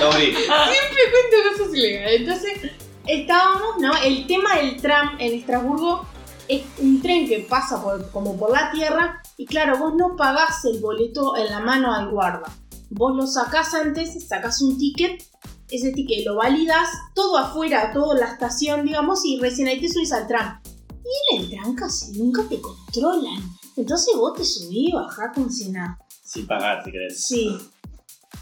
[0.00, 0.26] Dobry.
[0.34, 2.20] siempre cuento cosas ilegales.
[2.20, 2.70] Entonces,
[3.06, 3.96] estábamos, ¿no?
[3.96, 6.06] El tema del tram en Estrasburgo
[6.48, 10.64] es un tren que pasa por, como por la tierra y claro, vos no pagás
[10.66, 12.52] el boleto en la mano al guarda.
[12.90, 15.24] Vos lo sacás antes, sacás un ticket,
[15.72, 20.12] ese ticket lo validas, todo afuera, toda la estación, digamos, y recién ahí te subís
[20.12, 20.60] al tram.
[21.04, 23.42] Y en el tram casi nunca te controlan.
[23.76, 25.98] Entonces vos te subís y bajás como si nada.
[26.22, 27.24] Sin pagar, si querés.
[27.24, 27.56] Sí.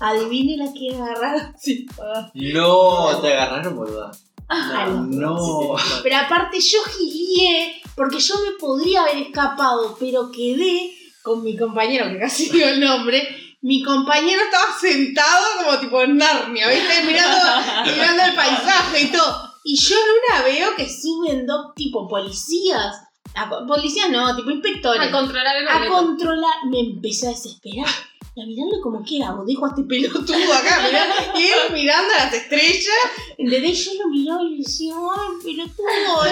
[0.00, 2.30] Adivine la que agarrar sin pagar.
[2.34, 4.10] No, te agarraron, boluda.
[4.48, 5.76] A los No.
[6.02, 12.10] Pero aparte yo gilié porque yo me podría haber escapado, pero quedé con mi compañero,
[12.10, 13.22] que casi digo el nombre,
[13.62, 17.04] mi compañero estaba sentado como tipo en Narnia, ¿viste?
[17.04, 17.38] Mirando,
[17.84, 19.50] mirando el paisaje y todo.
[19.64, 22.96] Y yo en una veo que suben dos tipo policías.
[23.34, 25.08] A- policías no, tipo inspectores.
[25.08, 26.54] A controlar el a controlar.
[26.70, 27.86] Me empecé a desesperar.
[28.34, 31.04] Y a mirarlo como que hago, dejo a este pelotudo acá, mirá,
[31.36, 32.86] y él mirando a las estrellas,
[33.36, 33.84] ¿entendés?
[33.84, 36.22] Yo lo miraba y decía, ay, pelotudo.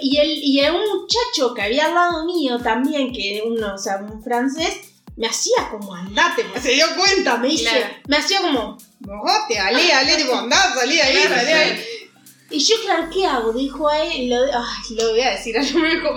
[0.00, 3.96] Y el, y el muchacho que había al lado mío también, que uno, o sea,
[3.96, 7.94] un francés, me hacía como andate, porque se dio cuenta, me dice, Claro.
[8.06, 11.84] me hacía como, mojate, ale, ale, tipo, andá, salí ahí, Claro, salí ahí.
[12.50, 13.52] Y yo, claro, ¿qué hago?
[13.52, 16.08] Dejo a él, lo, ay, lo voy a decir, yo me dejo,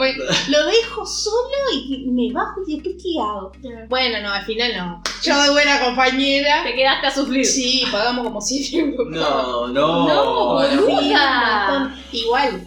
[0.48, 3.52] lo dejo solo y me bajo y después, ¿qué hago?
[3.90, 5.04] Bueno, no, al final no.
[5.24, 6.64] Yo de buena compañera.
[6.64, 7.46] Te quedaste a sufrir.
[7.46, 9.08] Sí, pagamos como 100 euros.
[9.10, 10.08] No, no.
[10.08, 11.96] No, boluda.
[12.14, 12.66] Igual,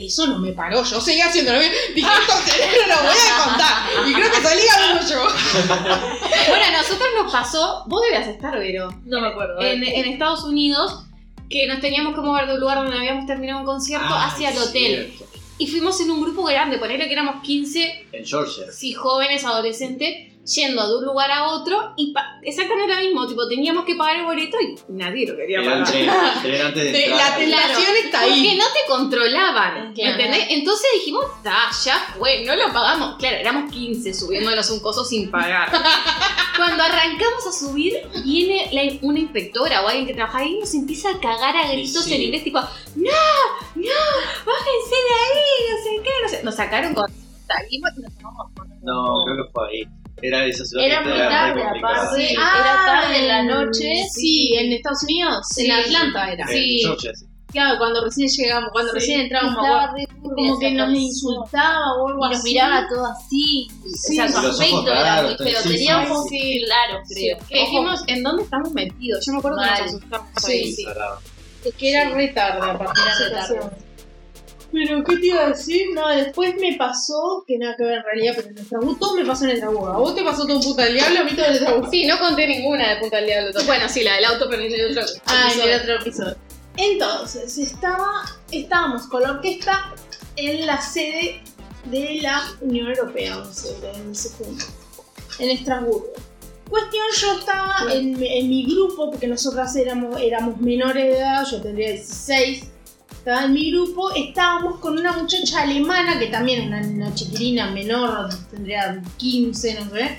[0.00, 0.82] eso no me paró.
[0.84, 1.72] Yo seguía haciéndolo bien.
[1.94, 2.34] Dije, esto
[2.88, 4.08] no lo voy a contar.
[4.08, 5.22] Y creo que salí ganando yo.
[6.48, 9.60] Bueno, a nosotros nos pasó, vos debías estar, Vero, No me acuerdo.
[9.60, 11.04] en, en Estados Unidos,
[11.50, 14.50] que nos teníamos que mover de un lugar donde habíamos terminado un concierto Ah, hacia
[14.50, 15.12] el hotel.
[15.16, 15.24] cierto.
[15.60, 18.66] Y fuimos en un grupo grande, ponerle que éramos 15, En Georgia.
[18.72, 23.46] sí, jóvenes, adolescentes, yendo de un lugar a otro y pa- exactamente lo mismo, tipo,
[23.48, 25.78] teníamos que pagar el boleto y nadie lo quería pagar.
[26.66, 28.56] antes de la tentación está Porque ahí.
[28.56, 30.10] no te controlaban, Claro.
[30.12, 30.46] ¿entendés?
[30.50, 33.16] Entonces dijimos, ta, ya fue, no lo pagamos.
[33.18, 35.70] Claro, éramos 15 subiéndonos un coso sin pagar.
[36.56, 40.74] Cuando arrancamos a subir, viene la- una inspectora o alguien que trabaja ahí y nos
[40.74, 42.14] empieza a cagar a gritos Sí.
[42.14, 42.66] en inglés, tipo, no,
[43.76, 43.92] no,
[44.46, 46.42] bájense de ahí, no sé qué, no sé.
[46.44, 47.06] Nos sacaron con...
[47.46, 48.72] Salimos y nos tomamos fotos.
[48.82, 49.82] No, creo que fue ahí.
[50.22, 52.28] Era esa ciudad Era muy tarde, aparte.
[52.28, 52.32] Sí.
[52.34, 53.90] Era tarde en la noche.
[54.12, 55.46] Sí, en Estados Unidos.
[55.54, 55.66] Sí.
[55.66, 56.46] En Atlanta era.
[56.48, 56.80] Sí.
[56.82, 57.26] Georgia, sí.
[57.50, 58.98] Claro, cuando recién llegamos, cuando Sí.
[58.98, 59.54] recién entramos,
[60.22, 63.68] como que nos insultaba o algo Y nos miraba todo así.
[63.96, 64.20] Sí.
[64.20, 65.60] o sea, su aspecto era muy feo.
[65.62, 66.62] sí, Tenía sí, ojos sí.
[66.66, 67.38] claros, creo.
[67.48, 69.24] Que dijimos, ¿en dónde estamos metidos?
[69.24, 70.72] Yo me acuerdo que nos asustamos Sí, ahí.
[70.72, 71.18] Sí, cerrado.
[71.64, 73.46] Es que era re tarde aparte Era la re tarde.
[73.46, 73.87] situación.
[74.78, 75.88] Pero, ¿qué te iba a decir?
[75.92, 79.16] No, después me pasó, que nada que ver en realidad, pero en el Trabú, todo
[79.16, 79.84] me pasó en el Trabú.
[79.86, 81.90] A vos te pasó todo puta del diablo, a mí todo en el.
[81.90, 83.50] Sí, no conté ninguna de Punta del Diablo.
[83.66, 85.02] Bueno, sí, la del auto, pero en el otro.
[85.26, 86.36] Ah, en el otro episodio.
[86.76, 89.94] Entonces, estaba, estábamos con la orquesta
[90.36, 91.42] en la sede
[91.86, 94.64] de la Unión Europea, no sé, en ese punto,
[95.40, 96.12] en Estrasburgo.
[96.70, 101.60] Cuestión, yo estaba en, en mi grupo, porque nosotras éramos, éramos menores de edad, yo
[101.60, 102.64] tendría 16,
[103.10, 108.28] estaba en mi grupo, estábamos con una muchacha alemana, que también una, una chiquilina menor,
[108.50, 110.18] tendría 15, no sé.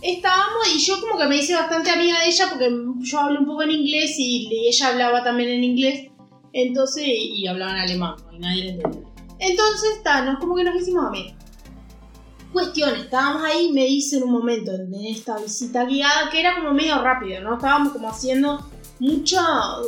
[0.00, 3.46] Estábamos y yo como que me hice bastante amiga de ella porque yo hablo un
[3.46, 6.10] poco en inglés y, y ella hablaba también en inglés.
[6.52, 9.02] Entonces, y, hablaba en alemán, y nadie le entendía.
[9.38, 11.34] Entonces, está, nos como que nos hicimos amigas.
[12.52, 16.54] Cuestión, estábamos ahí y me dice en un momento en esta visita guiada que era
[16.54, 17.56] como medio rápido, ¿no?
[17.56, 18.66] Estábamos como haciendo
[19.00, 19.38] mucho,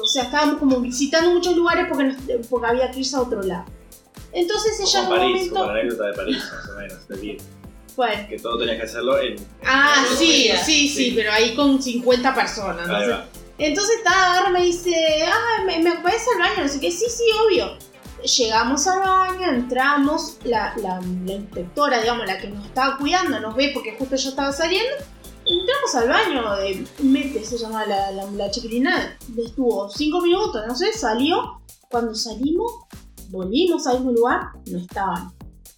[0.03, 3.43] o sea, estábamos como visitando muchos lugares porque, nos- porque había que irse a otro
[3.43, 3.65] lado.
[4.33, 5.67] Entonces ella en Como un París, como momento...
[5.75, 7.43] la anécdota de París, más o menos, de.
[7.97, 9.37] Bueno, Que todo tenías que hacerlo en.
[9.67, 12.87] ah, en- sí, en- sí, sí, pero ahí con 50 personas.
[12.89, 13.17] Entonces.
[13.59, 14.95] Entonces está, agarra me dice,
[15.27, 16.63] ah, ¿me, me acompañas al baño?
[16.63, 17.77] No sé qué, sí, sí, obvio.
[18.39, 23.55] Llegamos al baño, entramos, la, la, la inspectora, digamos, la que nos estaba cuidando, nos
[23.57, 24.91] ve porque justo yo estaba saliendo.
[25.47, 30.93] Entramos al baño, de Mete se llama la, la, chiquilina, estuvo cinco minutos, no sé,
[30.93, 31.61] salió.
[31.91, 32.71] Cuando salimos,
[33.31, 35.33] volvimos al mismo lugar, no estaban.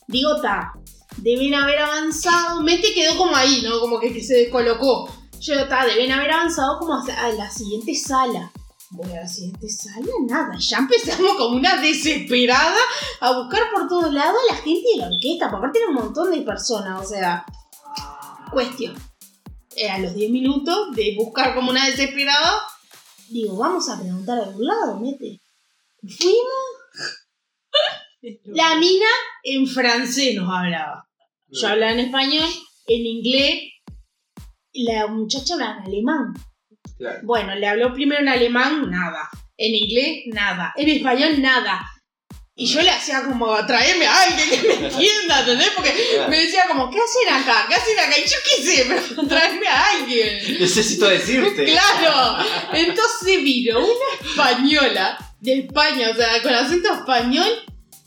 [0.08, 0.72] Digo, ta,
[1.18, 2.60] deben haber avanzado.
[2.60, 3.80] Mete quedó como ahí, ¿no?
[3.80, 5.08] Como que, se descolocó.
[5.40, 8.52] Yo, ta, deben haber avanzado como a la siguiente sala.
[8.90, 10.54] Voy a la siguiente sala, nada.
[10.58, 12.80] Ya empezamos como una desesperada
[13.20, 15.50] a buscar por todos lados a la gente de la orquesta.
[15.50, 17.44] Porque aparte era un montón de personas, o sea.
[18.50, 18.94] Cuestión.
[19.76, 22.62] Eh, a los 10 minutos de buscar como una desesperada,
[23.28, 25.40] digo, vamos a preguntar a algún lado, mete.
[26.00, 26.62] Fuimos.
[28.44, 29.06] La mina
[29.42, 31.08] en francés nos hablaba.
[31.48, 32.48] Yo hablaba en español,
[32.86, 33.72] en inglés.
[34.72, 36.34] La muchacha hablaba en alemán.
[36.96, 37.20] Claro.
[37.24, 39.28] Bueno, le habló primero en alemán, nada.
[39.56, 40.72] En inglés, nada.
[40.76, 41.84] En español, nada.
[42.54, 45.70] Y yo le hacía como, traeme a alguien que me entienda, ¿entendés?
[45.74, 47.64] Porque me decía como, ¿qué hacen acá?
[47.66, 48.18] ¿Qué hacen acá?
[48.18, 50.60] Y yo qué sé, pero traeme a alguien.
[50.60, 51.64] Necesito decirte.
[51.64, 52.44] Claro.
[52.74, 57.64] Entonces vino una española de España, o sea, con acento español,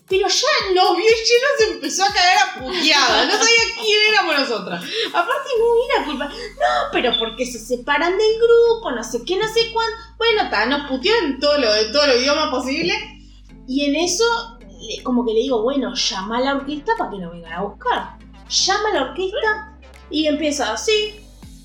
[0.07, 3.25] pero ya nos vio y nos empezó a caer a puteada.
[3.25, 4.83] No sabía quién éramos nosotras.
[5.11, 6.25] Aparte no era culpa.
[6.27, 9.97] No, pero porque se separan del grupo, no sé qué, no sé cuándo.
[10.19, 12.95] Bueno, está, nos puteó en todo lo, en todos los idiomas posibles.
[13.67, 14.23] Y en eso,
[15.03, 18.17] como que le digo, bueno, llama a la orquesta para que nos vengan a buscar.
[18.47, 19.77] Llama a la orquesta
[20.09, 21.19] y empieza así.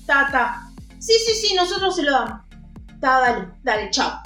[0.05, 0.71] Ta, ta.
[0.99, 2.41] Sí, sí, sí, nosotros se lo damos.
[2.99, 4.21] Ta, dale, dale, chao.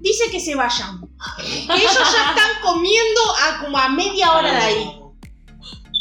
[0.00, 1.00] Dice que se vayan.
[1.36, 5.00] Que ellos ya están comiendo a como a media hora de ahí.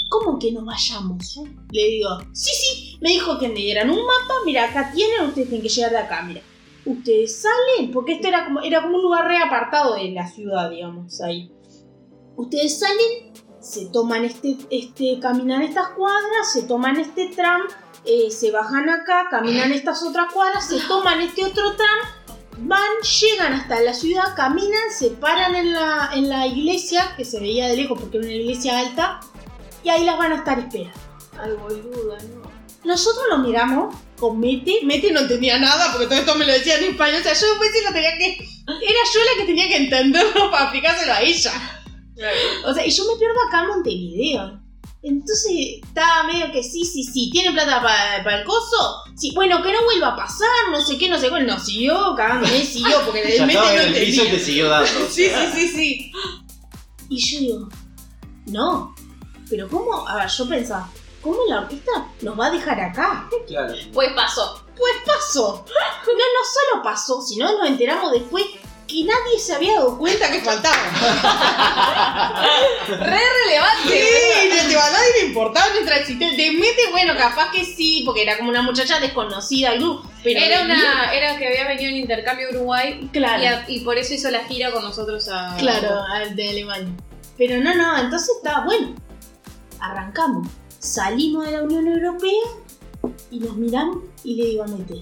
[0.10, 1.40] ¿Cómo que nos vayamos?
[1.72, 5.50] Le digo, sí, sí, me dijo que me dieran un mapa, mira, acá tienen, ustedes
[5.50, 6.42] tienen que llegar de acá, mira.
[6.86, 10.70] Ustedes salen, porque esto era como, era como un lugar re apartado de la ciudad,
[10.70, 11.52] digamos, ahí.
[12.36, 17.62] Ustedes salen, se toman este, este, caminan estas cuadras, se toman este tram,
[18.06, 22.92] eh, se bajan acá, caminan estas otras cuadras, se toman este otro tram, van,
[23.22, 27.68] llegan hasta la ciudad, caminan, se paran en la, en la iglesia, que se veía
[27.68, 29.22] de lejos porque era una iglesia alta,
[29.84, 31.00] y ahí las van a estar esperando.
[32.36, 32.52] No.
[32.84, 34.80] Nosotros lo miramos con Mete.
[34.84, 37.20] Mete no entendía nada porque todo esto me lo decía en español.
[37.20, 38.38] O sea, yo después sí lo tenía que.
[38.38, 41.52] Era yo la que tenía que entenderlo para aplicárselo a ella.
[42.66, 44.64] O sea, y yo me pierdo acá en Montevideo.
[45.02, 47.30] Entonces estaba medio que sí, sí, sí.
[47.34, 49.04] ¿Tiene plata para, el coso?
[49.18, 51.46] Sí, bueno, que no vuelva a pasar, no sé qué, no sé cuál.
[51.46, 55.10] No, siguió cagándome, siguió porque estaba no el piso te siguió dando.
[55.10, 56.12] Sí, sí, sí, sí.
[57.10, 57.70] Y yo digo,
[58.46, 58.96] no,
[59.50, 60.08] pero ¿cómo?
[60.08, 60.90] A ver, yo pensaba,
[61.24, 63.30] ¿cómo la orquesta nos va a dejar acá?
[63.48, 63.74] Claro.
[63.94, 64.64] Pues pasó.
[64.78, 65.66] Pues pasó.
[65.68, 68.46] No, no solo pasó, sino nos enteramos después
[68.88, 70.76] que nadie se había dado cuenta que faltaba.
[72.88, 73.88] Re relevante.
[73.88, 76.46] Sí, de de a nadie le importaba nuestra existencia.
[76.46, 80.10] De Mete, bueno, capaz que sí, porque era como una muchacha desconocida al grupo.
[80.24, 83.42] Pero Era una, era que había venido en intercambio a Uruguay Claro.
[83.42, 85.56] y, a- y por eso hizo la gira con nosotros a.
[85.58, 86.94] Claro, al de Alemania.
[87.38, 88.96] Pero no, no, entonces estaba bueno.
[89.80, 90.48] Arrancamos.
[90.84, 92.44] Salimos de la Unión Europea
[93.32, 95.02] y nos miramos y le digo a Mete.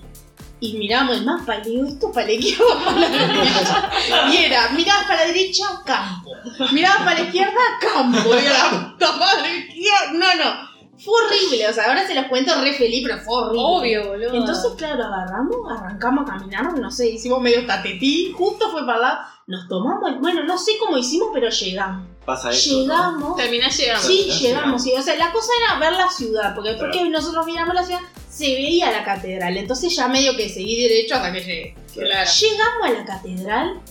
[0.60, 2.66] Y miramos el mapa y le digo, esto para la izquierda
[3.00, 4.30] la.
[4.32, 6.30] Y era, mirabas para la derecha, campo.
[6.72, 8.30] Mirabas para la izquierda, campo.
[8.30, 10.14] Y la izquierda.
[10.14, 10.72] No, no.
[11.00, 11.68] Fue horrible.
[11.68, 13.64] O sea, ahora se los cuento re feliz, pero fue horrible.
[13.66, 14.36] Obvio, boludo.
[14.36, 19.28] Entonces, claro, agarramos, arrancamos a caminar, no sé, hicimos medio tatetí, justo fue para allá,
[19.52, 22.08] nos tomamos, bueno, no sé cómo hicimos, pero llegamos.
[22.26, 22.72] Pasa eso.
[22.74, 22.82] ¿no?
[22.82, 23.36] llegamos.
[23.36, 24.08] Terminás llegando.
[24.08, 24.94] Sí, llegamos, sí.
[24.98, 28.00] O sea, la cosa era ver la ciudad, porque después que nosotros miramos la ciudad,
[28.30, 29.58] se veía la catedral.
[29.58, 31.76] Entonces ya medio que seguí derecho hasta que llegué.
[31.94, 32.30] Claro.
[32.40, 33.82] Llegamos a la catedral,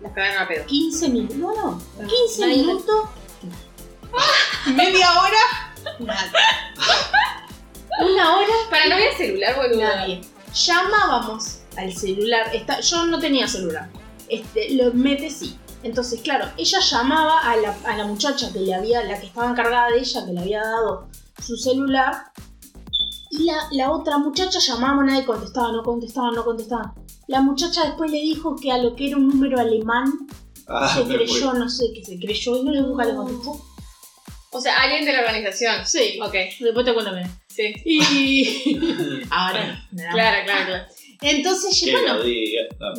[0.00, 0.64] Las cagaron a pedo.
[0.66, 3.08] 15 minutos, no, no, 15 Nadie- minutos,
[4.66, 6.32] media hora, nada.
[8.00, 9.80] Una hora, Para no había celular, boludo.
[9.82, 10.20] Nadie.
[10.54, 12.50] Llamábamos al celular.
[12.54, 13.88] Esta- yo no tenía celular.
[14.28, 15.56] Este, lo mete sí.
[15.82, 19.50] Entonces, claro, ella llamaba a la, a la muchacha que le había, la que estaba
[19.50, 21.08] encargada de ella, que le había dado
[21.44, 22.32] su celular.
[23.30, 26.94] Y la, la otra muchacha llamaba, nadie contestaba, no contestaba, no contestaba.
[27.28, 30.12] La muchacha después le dijo que a lo que era un número alemán
[30.68, 31.58] Ah, se creyó, fui.
[31.60, 33.60] no sé, que se creyó y no le nunca le contestó.
[34.50, 35.84] O sea, alguien de la organización.
[35.86, 36.18] Sí.
[36.20, 36.32] Ok.
[36.60, 37.30] Después te cuento bien.
[37.48, 37.72] Sí.
[37.84, 38.80] Y
[39.30, 40.10] ahora, nada.
[40.12, 40.84] Claro, claro, claro.
[41.20, 41.82] Entonces.
[42.04, 42.18] No.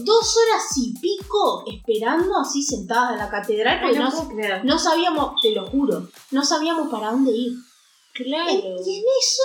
[0.03, 4.65] dos horas y pico esperando así sentadas en la catedral porque no, creer.
[4.65, 7.51] no sabíamos, te lo juro, no sabíamos para dónde ir.
[8.13, 8.51] Claro.
[8.51, 9.43] Y en eso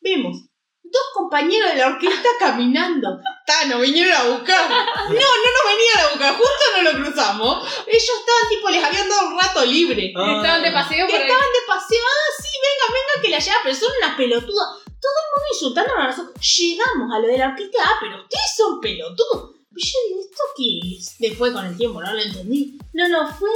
[0.00, 0.50] vemos
[0.90, 3.20] dos compañeros de la orquesta caminando.
[3.46, 4.70] Ta, nos vinieron a buscar.
[5.10, 7.66] No, no nos venían a buscar, justo no lo cruzamos.
[7.86, 10.12] Ellos estaban tipo, les habían dado un rato libre.
[10.16, 10.36] Ah.
[10.36, 11.22] Estaban de paseo por ahí.
[11.22, 14.68] Estaban de paseo, ah, sí, venga, venga, que la lleva, pero son unas pelotudas.
[15.00, 16.56] Todo el mundo insultándonos a nosotros.
[16.58, 19.60] Llegamos a lo de la orquesta, ah, pero ustedes son pelotudos.
[19.74, 21.16] Y yo digo, ¿esto qué es?
[21.18, 22.76] Después con el tiempo no lo entendí.
[22.92, 23.50] No, no, fue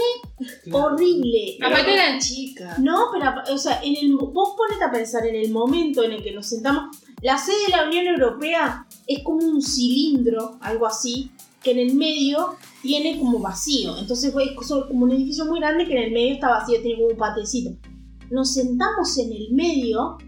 [0.71, 1.59] horrible.
[1.61, 2.79] Aparte eran chicas.
[2.79, 6.23] No, pero, o sea, en el, vos ponete a pensar en el momento en el
[6.23, 6.97] que nos sentamos.
[7.21, 11.31] La sede de la Unión Europea es como un cilindro, algo así,
[11.63, 13.97] que en el medio tiene como vacío.
[13.99, 17.01] Entonces fue es como un edificio muy grande que en el medio está vacío, tiene
[17.01, 17.71] como un patecito.
[18.31, 20.19] Nos sentamos en el medio,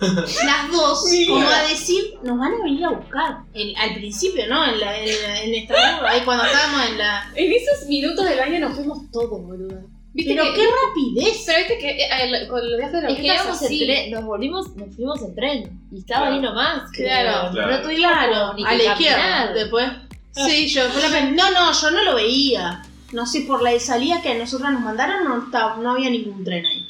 [0.00, 3.38] las dos, como a decir, nos van a venir a buscar.
[3.54, 4.64] En- al principio, ¿no?
[4.64, 7.32] En, la, en, la- en Estrasburgo, ahí cuando estábamos en la.
[7.34, 9.80] En esos minutos del baño nos fuimos todos, boludo.
[10.12, 11.42] ¿Viste Pero que, qué rapidez.
[11.46, 13.66] Pero viste que eh, el- con los viajes de la Es que orquesta íbamos en
[13.66, 13.84] así.
[13.84, 15.80] tren, nos volvimos, nos fuimos en tren.
[15.92, 16.34] Y estaba Claro.
[16.36, 16.90] ahí nomás.
[16.92, 17.50] Claro.
[17.50, 17.52] creo.
[17.52, 17.76] Claro.
[17.76, 18.36] No tuvimos Claro,
[18.66, 19.16] a la izquierda.
[19.18, 19.54] caminar.
[19.54, 19.86] Después.
[20.32, 22.82] Sí, yo la No, no, yo no lo veía.
[23.12, 26.10] No sé, por la de salida que a nosotros nos mandaron no, estaba, no había
[26.10, 26.85] ningún tren ahí.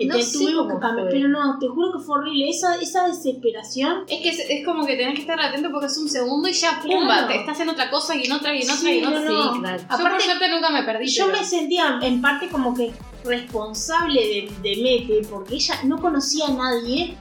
[0.00, 1.08] No sé cómo fue.
[1.10, 2.48] pero no, te juro que fue horrible.
[2.48, 4.04] Esa, esa desesperación.
[4.08, 6.52] Es que es, es como que tenés que estar atento porque es un segundo y
[6.52, 7.26] ya, pumba, Claro.
[7.28, 9.20] te estás en otra cosa y en otra y en otra Sí, y en otra.
[9.20, 9.54] no.
[9.54, 9.78] Sí, claro.
[9.82, 11.06] Yo por Aparte, nunca me perdí.
[11.08, 12.92] yo pero- me sentía en parte como que
[13.24, 17.16] responsable de, de Mete porque ella no conocía a nadie.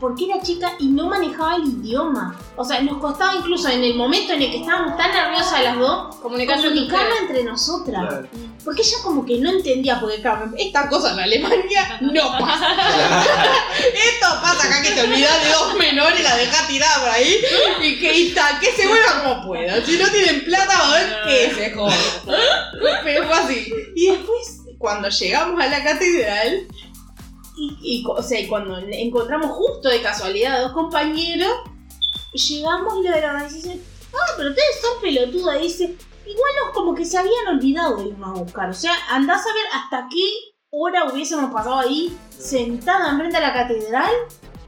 [0.00, 2.38] Porque era chica y no manejaba el idioma.
[2.56, 5.76] O sea, nos costaba incluso en el momento en el que estábamos tan nerviosas las
[5.78, 7.30] dos, Comunicarse entre comunicarla ustedes.
[7.30, 8.06] entre nosotras.
[8.08, 8.28] Claro.
[8.64, 12.68] Porque ella como que no entendía, porque claro, esta cosa en Alemania no pasa.
[13.78, 17.36] Esto pasa acá que te olvidas de dos menores y la dejas tirada por ahí
[17.82, 19.84] y que, y ta- que se vuelva como pueda.
[19.84, 21.94] Si no tienen plata, va a ver que se joda.
[23.04, 23.72] Pero fue así.
[23.96, 26.66] Y después, cuando llegamos a la catedral,
[27.58, 31.50] y, y, o sea, cuando encontramos justo de casualidad a dos compañeros,
[32.32, 33.80] llegamos y lo de la organización,
[34.14, 35.96] ah, pero ustedes son pelotudas, dice,
[36.26, 38.70] igual nos como que se habían olvidado de irnos a buscar.
[38.70, 43.52] O sea, andás a ver hasta qué hora hubiésemos pasado ahí sentada enfrente a la
[43.52, 44.12] catedral.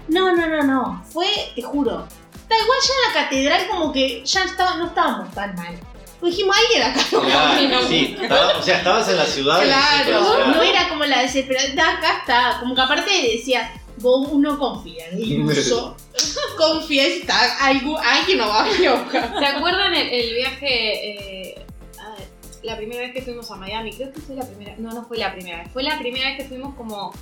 [0.09, 1.05] No, no, no, no.
[1.11, 2.07] Fue, te juro.
[2.49, 4.45] Da igual ya en la catedral como que ya
[4.77, 5.79] no estábamos tan mal.
[6.23, 9.63] Dijimos, alguien acá no Claro, sí, estaba- o sea, estabas en la ciudad.
[9.63, 11.77] Claro, no era como la desesperación.
[11.77, 12.57] de Acá está.
[12.61, 15.47] Como que aparte decía, vos uno confía en el
[16.57, 19.39] confía está algo, alguien nos va a buscar.
[19.39, 21.51] ¿Se acuerdan el, el viaje?
[21.51, 21.67] eh,
[21.99, 22.29] a ver,
[22.63, 24.75] la primera vez que fuimos a Miami, creo que fue la primera.
[24.79, 25.73] No, no fue la primera vez.
[25.73, 27.13] Fue la primera vez que fuimos como,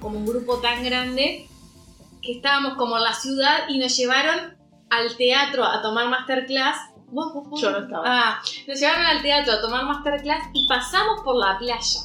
[0.00, 1.46] como un grupo tan grande
[2.22, 4.56] que estábamos como en la ciudad y nos llevaron
[4.90, 6.76] al teatro a tomar masterclass.
[7.10, 7.60] ¿Vos, vos, vos?
[7.60, 8.02] Yo no estaba.
[8.06, 12.00] Ah, nos llevaron al teatro a tomar masterclass y pasamos por la playa.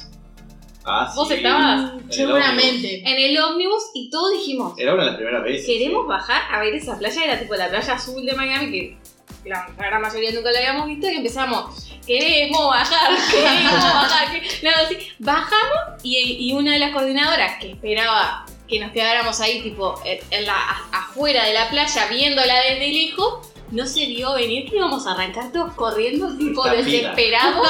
[0.84, 1.34] ah, ¿Vos sí.
[1.34, 1.92] estabas?
[1.92, 3.00] En el Seguramente.
[3.00, 5.66] En el ómnibus y todos dijimos, Era una de las primeras veces.
[5.66, 8.98] queremos bajar a ver esa playa, era tipo la playa azul de Miami, que
[9.44, 14.70] la gran mayoría nunca la habíamos visto, y empezamos, queremos bajar, queremos bajar, que- no,
[14.86, 16.16] así, bajamos y,
[16.48, 20.56] y una de las coordinadoras que esperaba que nos quedáramos ahí tipo en la,
[20.92, 25.50] afuera de la playa viéndola desde lejos, no se vio venir que íbamos a arrancar
[25.52, 27.66] todos corriendo tipo desesperados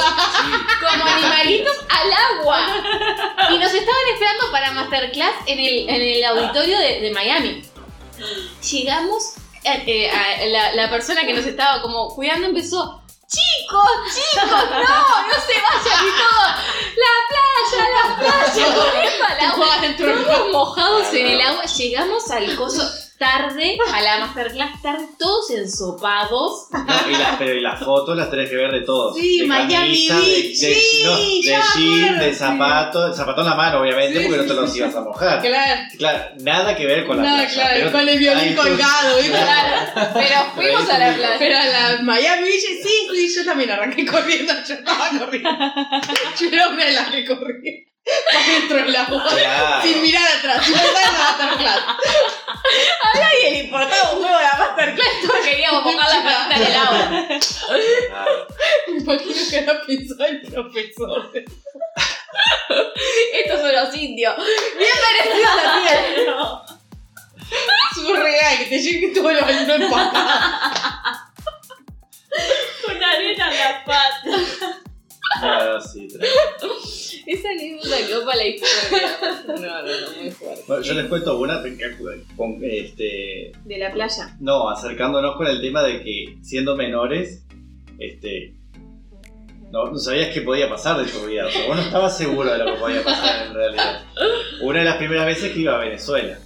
[0.80, 2.66] como animalitos al agua.
[3.50, 7.62] Y nos estaban esperando para masterclass en el, en el auditorio de, de Miami.
[8.70, 9.34] Llegamos,
[9.64, 13.00] eh, eh, a- la, la persona que nos estaba como cuidando empezó.
[13.26, 16.46] Chicos, chicos, no, no se vayan y todo.
[16.96, 19.66] La playa, la playa, corriendo al agua.
[19.96, 21.64] Todos mojados en el agua.
[21.64, 22.82] Llegamos al coso
[23.18, 26.68] tarde, a la masterclass tarde, todos ensopados.
[26.72, 29.16] No, y pero y las fotos las tenés que ver de todos.
[29.16, 33.14] Sí, de Miami camisa, Beach, de, de, sí, no, de me jean, de zapato, el
[33.14, 34.78] zapato en la mano, obviamente, Sí, porque no te los sí.
[34.78, 35.40] ibas a mojar.
[35.40, 35.80] Claro.
[35.98, 37.52] Claro, nada que ver con la No, playa.
[37.52, 39.30] claro, pero con el violín colgado, ¿viste?
[39.30, 40.10] Claro.
[40.14, 41.36] Pero fuimos a la playa.
[41.38, 45.50] Pero a la Miami Beach, sí, sí, yo también arranqué corriendo, yo estaba corriendo.
[46.40, 47.72] Yo de las que corría
[48.04, 49.26] para dentro del agua.
[49.28, 49.82] Claro.
[49.82, 51.82] Sin mirar atrás, yo estaba en la masterclass.
[53.02, 56.76] A nadie le importaba un huevo la masterclass, todos queríamos mojar la patita en el
[56.76, 57.28] agua.
[58.08, 58.46] Claro.
[58.88, 61.32] Me imagino que era pensado el profesor.
[63.32, 64.34] Estos son los indios.
[64.76, 64.90] Bien
[65.22, 66.62] merecido la tierra.
[67.94, 70.30] Su real, que te llegue todo el alumno empacado.
[72.84, 74.82] Con arena en la pata.
[75.40, 76.08] Claro, sí.
[77.26, 79.08] Esa anécdota quedó para la historia.
[79.48, 80.62] No, no, no, muy fuerte.
[80.68, 81.78] Bueno, yo les cuento una que-
[82.36, 84.36] con, este, De la playa.
[84.40, 87.46] no, acercándonos con el tema de que siendo menores,
[87.98, 88.54] este,
[89.70, 91.46] no, no sabías qué podía pasar de tu vida.
[91.46, 94.02] O sea, vos no estabas seguro de lo que podía pasar en realidad.
[94.62, 96.38] Una de las primeras veces que iba a Venezuela.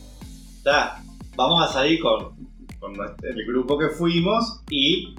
[0.57, 1.03] Está,
[1.35, 2.37] vamos a salir con,
[2.79, 5.15] con nuestro- el grupo que fuimos y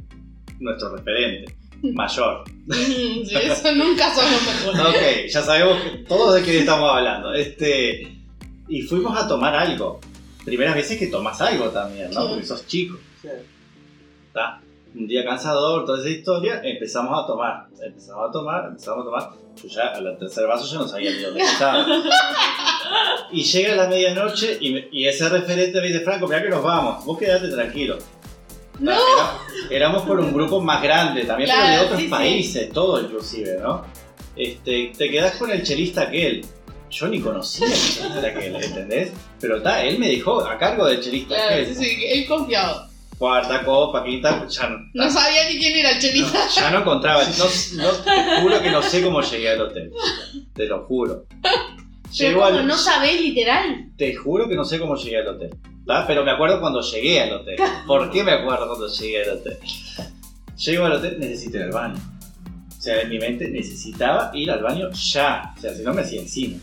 [0.60, 2.44] nuestro referente mayor.
[2.70, 4.42] Sí, eso nunca son los
[4.76, 5.26] mejores.
[5.26, 7.34] Ok, ya sabemos que todos de qué estamos hablando.
[7.34, 8.16] Este,
[8.68, 10.00] y fuimos a tomar algo.
[10.46, 12.22] Primeras veces que tomas algo también, ¿no?
[12.22, 12.28] Sí.
[12.30, 12.98] Porque sos chico.
[14.28, 14.62] Está.
[14.96, 17.68] Un día cansador, toda esa historia, empezamos a tomar.
[17.82, 19.30] Empezamos a tomar, empezamos a tomar.
[19.62, 21.86] Yo ya al tercer vaso ya no sabía ni dónde estaba.
[23.32, 26.64] Y llega la medianoche y, me- y ese referente me dice, Franco, mira que nos
[26.64, 27.98] vamos, vos quedate tranquilo.
[28.80, 28.92] No.
[28.94, 32.10] Era- éramos por un grupo más grande, también pero de Claro, otros sí, sí.
[32.12, 33.84] países, todo inclusive, ¿no?
[34.36, 36.46] Este, te quedás con el chelista aquel.
[36.92, 39.12] Yo ni conocía al chelista aquel, ¿entendés?
[39.40, 41.76] Pero está, él me dejó a cargo del chelista Claro, aquel.
[41.76, 42.88] sí, sí, él confiado.
[43.18, 46.40] Cuarta copa, quinta, ya no, No sabía ni quién era el chelista.
[46.46, 47.24] no, ya no encontraba.
[47.38, 49.92] No, no, te juro que no sé cómo llegué al hotel.
[50.56, 51.26] Te lo juro.
[52.18, 53.90] Pero como al- no sabés literal.
[53.98, 55.52] Te juro que no sé cómo llegué al hotel.
[55.86, 56.06] ¿tá?
[56.08, 57.56] Pero me acuerdo cuando llegué al hotel.
[57.88, 59.58] ¿Por qué me acuerdo cuando llegué al hotel?
[60.58, 61.96] Llego al hotel, necesito ir al baño.
[62.78, 65.54] O sea, en mi mente necesitaba ir al baño ya.
[65.58, 66.58] O sea, si no me hacía encima.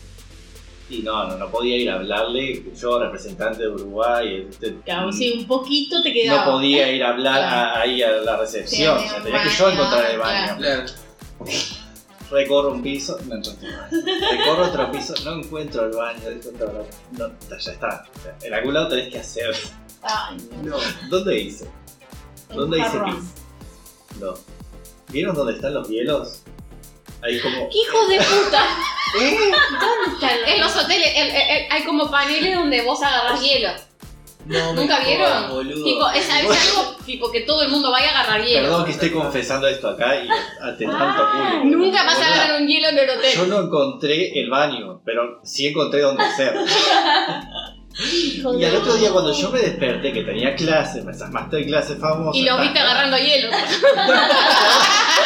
[0.89, 2.63] Y no, no, no podía ir a hablarle.
[2.79, 6.45] Yo, representante de Uruguay, este, Claro, sí, un poquito te no quedaba.
[6.53, 7.81] podía ir a hablar a- Claro.
[7.81, 8.97] ahí a la recepción.
[8.99, 10.57] Sí, o sea, tenía que yo encontrar el baño.
[10.57, 10.83] Claro.
[12.29, 14.29] Recorro un piso, no encontré el baño.
[14.31, 16.19] Recorro otro piso, no encuentro el baño.
[17.11, 18.05] No, no, ya está.
[18.41, 19.55] En algún lado tenés que hacer.
[20.03, 20.71] Ay, no.
[20.71, 20.77] No,
[21.09, 21.69] ¿dónde hice?
[22.53, 24.19] ¿Dónde hice pis?
[24.19, 24.33] No.
[25.09, 26.41] ¿Vieron dónde están los hielos?
[27.21, 27.69] Ahí como.
[27.69, 28.63] ¡Qué hijos de puta!
[29.21, 29.37] ¿Eh?
[29.79, 33.41] ¿Dónde están los- En los hoteles el- el- el- hay como paneles donde vos agarras
[33.41, 33.69] hielo.
[34.47, 35.49] No, ¿Nunca vieron?
[35.49, 35.83] boludo.
[35.83, 38.63] Tipo, es, es algo tipo que todo el mundo vaya a agarrar hielo.
[38.63, 40.27] Perdón que esté confesando esto acá y
[40.61, 41.77] ante tanto público.
[41.77, 43.31] Nunca más Boluda, agarran un hielo en el hotel.
[43.35, 46.55] Yo no encontré el baño, pero sí encontré dónde hacer.
[47.99, 52.35] Y al otro día cuando yo me desperté, que tenía clases, esas masterclasses famosas.
[52.35, 53.49] Y los viste agarrando hielo.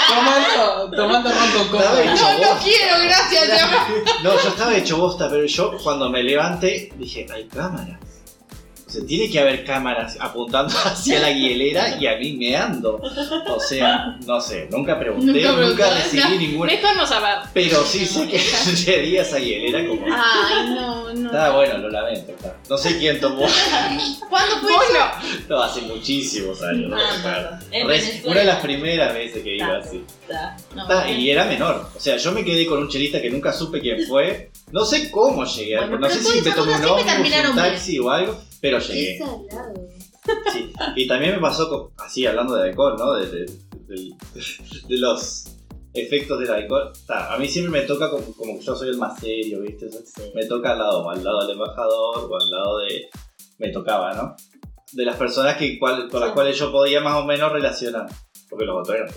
[0.07, 1.83] Tomando, tomando ron con coca.
[1.83, 2.59] No, no bosta.
[2.63, 3.47] quiero, gracias.
[3.47, 3.87] ya.
[4.23, 7.99] No, yo estaba hecho bosta, pero yo cuando me levanté dije, hay cámaras.
[8.91, 13.01] O sea, tiene que haber cámaras apuntando hacia la hielera y a mí meando.
[13.47, 16.73] O sea, no sé, nunca pregunté, Nunca recibí ninguna.
[16.73, 17.47] Mejor no saber.
[17.53, 18.37] Pero sí sé que
[18.75, 20.05] sería esa hielera como.
[20.07, 21.25] Ay, no, no.
[21.27, 22.33] Está bueno, lo lamento.
[22.33, 22.57] está.
[22.69, 23.47] No sé quién tomó.
[24.29, 24.93] ¿Cuándo fue eso?
[25.47, 25.55] no.
[25.55, 26.89] No, hace muchísimos años.
[26.89, 27.59] no Ah.
[28.25, 30.03] Una de las primeras veces que iba así.
[30.23, 30.57] Está.
[30.75, 31.89] No, y era menor.
[31.95, 34.51] O sea, yo me quedé con un chelista que nunca supe quién fue.
[34.73, 35.77] No sé cómo llegué.
[35.77, 39.13] Bueno, no sé si me tomé un un taxi o algo, pero llegué.
[39.13, 39.73] Es salado.
[40.53, 40.71] Sí.
[40.95, 43.13] Y también me pasó, con- así hablando de alcohol, ¿no?
[43.13, 43.45] De, de-
[43.87, 44.13] del-
[44.87, 45.45] de los
[45.93, 46.91] efectos del alcohol.
[47.07, 49.87] Ta, a mí siempre me toca como, como que yo soy el más serio, ¿viste?
[50.35, 53.09] Me toca al lado, al lado del embajador o al lado de...
[53.57, 54.35] Me tocaba, ¿no?
[54.93, 56.33] De las personas que, cual- con las Sí.
[56.35, 58.07] cuales yo podía más o menos relacionar.
[58.49, 59.09] Porque los otros eran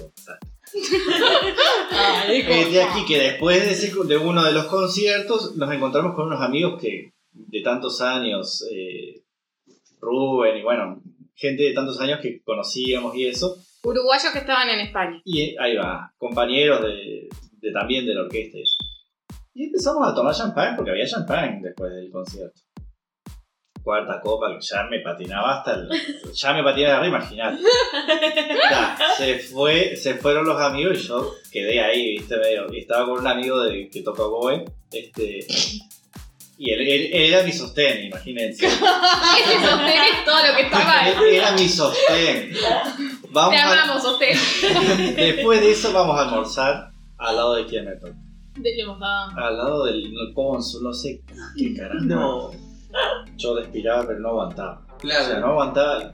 [2.29, 6.27] Eh, de aquí que después de, ese- de uno de los conciertos nos encontramos con
[6.27, 9.23] unos amigos que de tantos años, eh,
[10.05, 11.03] Rubén y bueno,
[11.35, 13.57] gente de tantos años que conocíamos y eso.
[13.83, 15.21] Uruguayos que estaban en España.
[15.25, 17.29] Y eh, ahí va, compañeros de,
[17.61, 18.77] de también de la orquesta y eso.
[19.55, 22.61] Y empezamos a tomar champán porque había champán después del concierto.
[23.83, 25.89] Cuarta copa que ya me patinaba hasta el.
[26.33, 27.57] Ya me patinaba arriba, imaginar.
[29.17, 32.73] se, fue, se fueron los amigos y yo quedé ahí, viste, medio.
[32.73, 34.65] Y estaba con un amigo de, que toca Boe.
[34.91, 35.47] Este.
[36.57, 38.65] Y él, él- él era mi sostén, imagínense.
[38.67, 38.75] Ese
[39.61, 41.13] sostén es todo lo que estaba ahí.
[41.29, 42.53] Él era mi sostén.
[43.31, 44.37] Vamos Te a- amamos, sostén.
[45.17, 48.15] después de eso vamos a almorzar al lado de quién me toca.
[48.57, 49.43] Embajador.
[49.43, 51.21] Al lado del cónsul, no sé
[51.59, 52.05] qué carajo.
[52.05, 52.51] No.
[53.37, 54.81] Yo respiraba pero no aguantaba.
[54.97, 55.41] O sea, Claro.
[55.41, 56.13] no aguantaba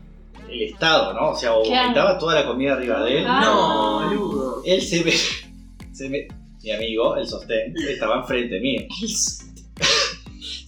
[0.48, 1.30] el estado, ¿no?
[1.32, 2.16] O sea, o Claro.
[2.18, 3.24] toda la comida arriba de él.
[3.26, 4.62] No, boludo.
[4.64, 5.12] Él se me,
[5.92, 6.28] se me-
[6.62, 8.82] Mi amigo, el sostén, estaba enfrente mío.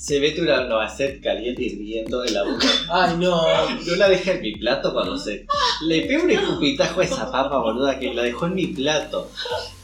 [0.03, 2.67] Se mete una noacet caliente hirviendo en la boca.
[2.91, 3.41] Ay, no.
[3.87, 5.47] No la deja en mi plato cuando se.
[5.87, 9.31] Le pego un escupitajo a esa papa, boluda, que la dejó en mi plato.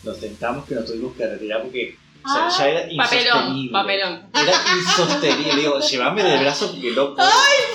[0.03, 1.97] Nos tentamos que nos tuvimos que retirar porque.
[2.25, 3.73] O sea, ya era Papelón, insostenible.
[3.73, 4.31] papelón.
[4.35, 5.57] Era insostenible.
[5.57, 7.29] Digo, llévame del brazo porque no puedo.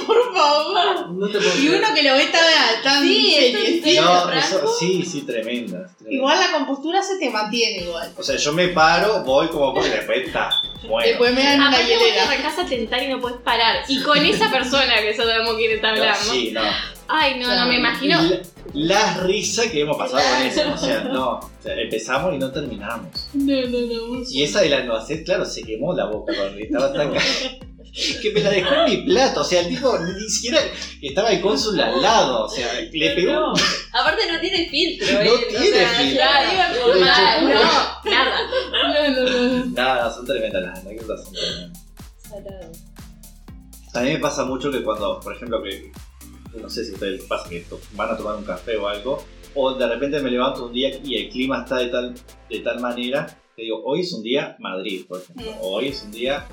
[0.06, 1.10] Por favor.
[1.12, 1.84] No te puedo Y creer.
[1.84, 4.02] uno que lo ve tan, tan Sí, serio.
[4.04, 5.88] No, eso, sí, sí, tremenda.
[5.98, 6.10] tremenda.
[6.10, 8.12] Igual la compostura se te mantiene igual.
[8.18, 10.50] O sea, yo me paro, voy como porque después está.
[10.88, 11.08] Bueno.
[11.08, 12.50] Después me dan una Aparte vos te hielera.
[12.62, 13.84] a tentar y no puedes parar.
[13.88, 16.32] Y con esa persona que sabemos quién está No, hablando.
[16.32, 16.62] sí, no.
[17.08, 18.22] Ay, no, no me imagino.
[18.22, 18.42] La,
[18.74, 20.62] la risa que hemos pasado con eso.
[20.74, 21.30] O sea, no.
[21.40, 23.30] O sea, empezamos y no terminamos.
[23.34, 24.24] No, no, no.
[24.30, 27.12] Y esa de la noacet, claro, se quemó la boca cuando estaba tan
[28.22, 29.42] que me la dejó en mi plato.
[29.42, 30.60] O sea, el tipo ni siquiera
[31.02, 32.46] estaba el cónsul al lado.
[32.46, 33.34] O sea, le pegó.
[33.34, 33.54] No.
[33.94, 35.14] Aparte no tiene filtro.
[35.14, 36.18] No él, o tiene sea, filtro.
[36.18, 36.70] Claro, iba.
[36.70, 38.40] De hecho, No, nada.
[38.72, 39.30] No, no,
[39.60, 39.66] no.
[39.68, 41.24] Nada, son tremendas las anécdotas.
[41.24, 41.84] Son tremendas.
[42.18, 42.72] Salado.
[43.94, 45.92] A mí me pasa mucho que cuando, por ejemplo, que
[46.60, 49.24] no sé si ustedes les pasa que van a tomar un café o algo,
[49.56, 52.14] o de repente me levanto un día y el clima está de tal,
[52.50, 55.56] de tal manera que digo, hoy es un día Madrid, por ejemplo, Mm.
[55.62, 56.48] hoy es un día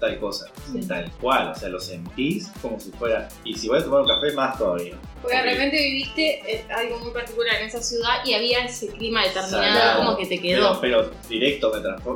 [0.00, 0.46] tal cosa,
[0.88, 4.08] tal cual, o sea, lo sentís como si fuera, y si voy a tomar un
[4.08, 4.98] café, más todavía.
[5.22, 9.22] Porque de repente viviste eh, algo muy particular en esa ciudad y había ese clima
[9.22, 10.04] determinado Sagrado.
[10.04, 10.80] como que te Pero, quedó.
[10.80, 11.72] pero directo,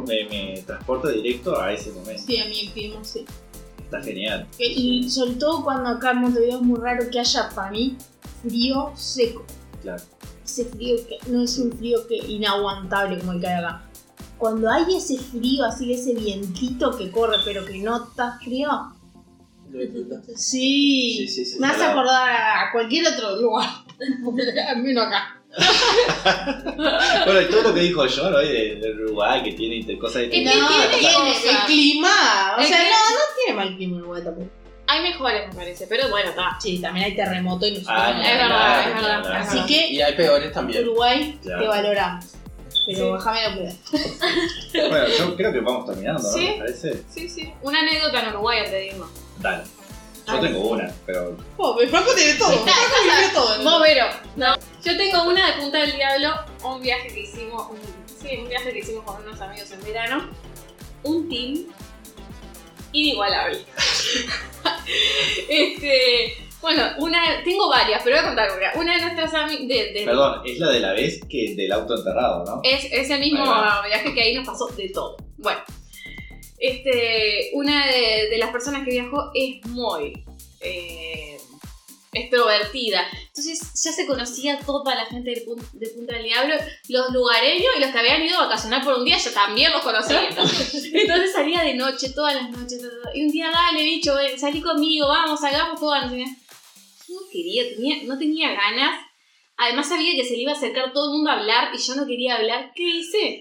[0.07, 2.23] me, me, me transporta directo a ese momento.
[2.27, 3.25] Sí, a mí el clima sí.
[3.89, 4.47] Está genial.
[4.59, 7.97] Y sobre todo cuando acá en Montevideo es muy raro que haya para mí
[8.43, 9.45] frío seco.
[9.81, 10.03] Claro.
[10.45, 13.85] Ese frío que no es un frío que inaguantable como el que hay acá.
[14.37, 18.69] Cuando hay ese frío, así ese vientito que corre pero que no está frío,
[19.71, 19.81] Lo
[20.37, 23.69] sí, Sí, sí, sí, me hace acordar a cualquier otro lugar.
[24.69, 25.35] Al menos acá.
[27.25, 28.39] Bueno, y todo lo que dijo yo, ¿no?
[28.39, 30.51] De, de Uruguay, que tiene cosas de No, tiene
[30.99, 31.45] tiene cosas.
[31.45, 32.09] el clima.
[32.57, 34.49] O El sea, clima- no, no tiene mal clima en Uruguay tampoco.
[34.91, 36.57] Hay mejores, me parece, pero bueno, está.
[36.61, 38.23] Sí, también hay terremoto y nosotros Ah, no.
[38.23, 40.83] Es verdad, es verdad, Así que Y hay peores también.
[40.83, 41.61] Uruguay Claro.
[41.63, 42.25] te valoramos.
[42.87, 43.05] Pero Sí.
[43.11, 43.73] bájame la.
[44.89, 46.29] Bueno, yo creo que vamos terminando, ¿no?
[46.29, 46.47] Sí.
[46.47, 47.03] ¿Te parece?
[47.11, 47.53] Sí, sí.
[47.61, 49.11] Una anécdota en Uruguay, te digo.
[49.41, 49.65] Dale.
[50.27, 51.37] Yo tengo una, pero.
[51.59, 52.51] Oh, pero Franco tiene todo.
[52.53, 52.71] Franco
[53.03, 53.63] vivió todo.
[53.65, 54.07] Vos, Vero.
[54.37, 54.55] No.
[54.85, 56.31] Yo tengo una de Punta del Diablo,
[56.65, 60.31] un viaje que hicimos, un, sí, un viaje que hicimos con unos amigos en verano.
[61.03, 61.65] Un team
[62.93, 63.59] inigualable.
[65.49, 68.81] Este, bueno, una, tengo varias, pero voy a contar una.
[68.81, 69.89] Una de nuestras amigas.
[70.05, 72.61] Perdón, es la de la vez que del auto enterrado, ¿no?
[72.65, 73.45] es, es el mismo
[73.87, 75.17] viaje que ahí nos pasó de todo.
[75.37, 75.61] Bueno,
[76.59, 80.25] este, una de, de las personas que viajó es muy
[80.61, 81.38] eh,
[82.13, 83.07] extrovertida.
[83.29, 86.55] Entonces ya se conocía toda la gente de, Pun- de Punta del Diablo,
[86.89, 89.83] los lugareños y los que habían ido a vacacionar por un día, yo también los
[89.83, 90.29] conocía.
[90.29, 92.83] Entonces salía de noche, todas las noches.
[93.15, 95.95] Y un día, dale, bicho, ven, salí conmigo, vamos, hagamos todo.
[96.07, 99.01] No quería, tenía, no tenía ganas.
[99.57, 101.95] Además sabía que se le iba a acercar todo el mundo a hablar y yo
[101.95, 102.71] no quería hablar.
[102.75, 103.41] ¿Qué hice?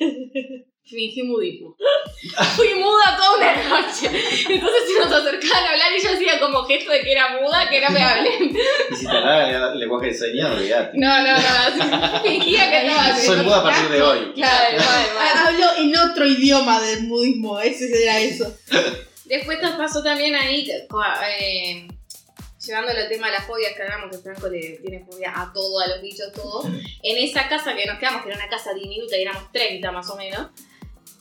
[0.87, 1.75] Fingí mudismo.
[2.55, 4.07] Fui muda toda una noche.
[4.49, 7.69] Entonces se nos acercaban a hablar y yo hacía como gesto de que era muda,
[7.69, 8.57] que no me hablen.
[8.91, 10.97] Y si te hablaba el lenguaje de señas, olvídate.
[10.97, 12.21] No, no, no.
[12.21, 14.31] Fingía que estaba Soy muda a partir de hoy.
[14.33, 15.29] Claro, vale, vale.
[15.33, 18.57] Ah, Hablo en otro idioma del budismo, ese era eso.
[19.25, 21.87] Después nos pasó también ahí, eh,
[22.65, 25.79] llevándolo al tema de las fobias que hablamos, que Franco le tiene fobia a todo,
[25.79, 26.63] a los bichos, todo.
[26.65, 30.09] En esa casa que nos quedamos, que era una casa diminuta y éramos 30 más
[30.09, 30.47] o menos,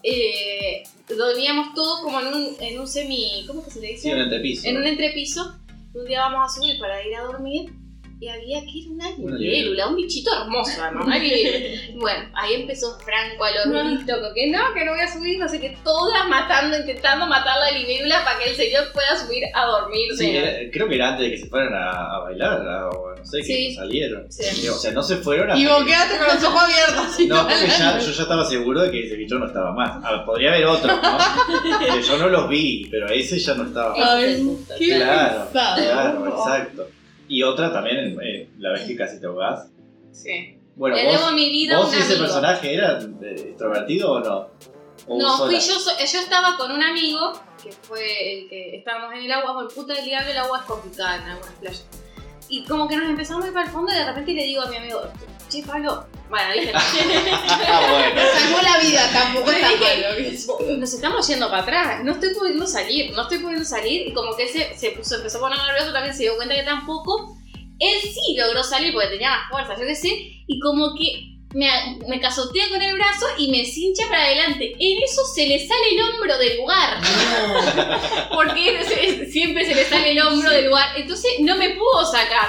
[0.03, 3.45] eh, dormíamos todos como en un, en un semi.
[3.47, 4.03] ¿Cómo que se le dice?
[4.03, 4.69] Sí, un entrepiso.
[4.69, 5.59] en un entrepiso.
[5.95, 7.73] Un día vamos a subir para ir a dormir
[8.19, 11.17] y había que ir una Una libélula, un bichito hermoso, además, una.
[11.97, 15.39] Bueno, ahí empezó Franco a lo grito, con que no, que no voy a subir,
[15.39, 19.45] no sé qué, todas matando, intentando matar la libélula para que el señor pueda subir
[19.55, 20.17] a dormirse.
[20.25, 23.15] Sí, era- creo que era antes de que se fueran a, a bailar, a- o
[23.17, 23.75] no sé, que Sí.
[23.75, 24.31] salieron.
[24.33, 24.69] Sí.
[24.69, 25.59] O sea, no se fueron a...
[25.59, 27.21] Y vos quedaste con los ojos abiertos.
[27.29, 30.05] No, porque ya, yo ya estaba seguro de que ese bicho no estaba más.
[30.05, 31.19] A ver, podría haber otro, ¿no?
[31.81, 34.09] Pero yo no los vi, pero ese ya no estaba más.
[34.09, 35.77] Ay, qué Claro, pesado.
[35.83, 36.89] claro, exacto.
[37.29, 39.69] Y otra también, eh, la vez que casi te ahogás.
[40.13, 40.59] Sí.
[40.77, 42.21] Bueno, Le debo vos, mi vida a vos un ese amigo.
[42.25, 44.49] personaje era eh, extrovertido o no?
[45.09, 49.25] ¿O No, fui yo, yo estaba con un amigo que fue el que estábamos en
[49.25, 51.87] el agua, bueno, puta del diablo, el agua es complicada en algunas playas.
[52.49, 54.63] Y como que nos empezamos a ir para el fondo y de repente le digo
[54.63, 55.01] a mi amigo,
[55.49, 58.13] che, Pablo, bueno, dije, Ah.
[58.39, 60.19] Salvó la vida, tampoco Le está dije, malo.
[60.79, 64.09] Nos estamos yendo para atrás, no estoy pudiendo salir, no estoy pudiendo salir.
[64.09, 66.55] Y como que él se, se puso, empezó a poner nervioso también, se dio cuenta
[66.55, 67.37] que tampoco.
[67.79, 70.09] Él sí logró salir porque tenía más fuerza, yo qué sé.
[70.47, 71.69] Y como que me,
[72.09, 74.73] me cazotea con el brazo y me cincha para adelante.
[74.79, 77.01] En eso se le sale el hombro del lugar.
[78.35, 80.89] Porque se- siempre se le sale el hombro del lugar.
[80.97, 82.49] Entonces no me pudo sacar.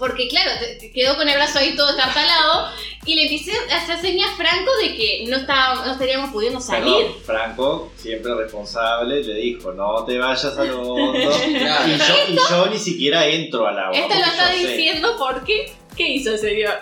[0.00, 0.50] Porque claro,
[0.92, 2.70] quedó con el brazo ahí todo estartalado.
[3.06, 6.92] Y le empecé a hacer señas Franco de que no, estábamos, no estaríamos pudiendo salir.
[6.92, 11.30] Perdón, Franco, siempre responsable, le dijo, no te vayas a lo hondo.
[11.46, 13.96] Y yo, y yo ni siquiera entro al agua.
[13.96, 14.76] Esto lo está yo sé.
[14.76, 15.72] diciendo porque.
[15.96, 16.80] ¿Qué hizo el señor?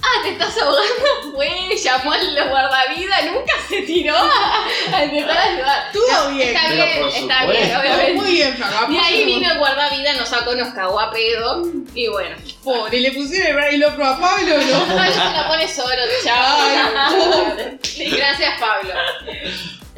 [0.00, 1.32] Ah, te estás ahogando.
[1.34, 5.86] Fue, llamó a los guardavidas, nunca se tiró a, a intentar ayudar.
[5.86, 6.48] Estuvo bien.
[6.48, 8.12] Está Pero bien, por está bien, obviamente.
[8.14, 8.56] Muy bien.
[8.90, 11.62] Y ahí vino el guardavidas, nos sacó, nos cagó a pedo.
[11.94, 12.36] Y bueno.
[12.62, 14.86] Pobre, le pusieron el brazo y lo otro a Pablo, ¿no?
[14.86, 17.56] Pablo se la pone solo, chao.
[18.16, 18.94] Gracias, Pablo.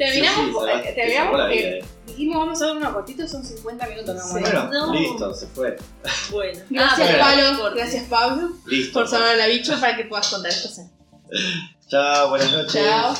[0.05, 1.85] Terminamos, Sí, sí, terminamos porque vida, eh.
[2.07, 4.15] dijimos vamos a dar unos cortitos, son 50 minutos.
[4.19, 4.45] a ir.
[4.45, 4.93] Bueno, No.
[4.93, 5.77] listo, se fue.
[6.31, 6.59] Bueno.
[6.69, 7.19] Gracias, bueno.
[7.59, 7.75] Pablo.
[7.75, 8.93] Gracias, Pablo, Listo.
[8.93, 10.87] por salvar a la bicho para que puedas contar cosas.
[11.87, 12.83] Chao, buenas noches.
[12.83, 13.13] Chao.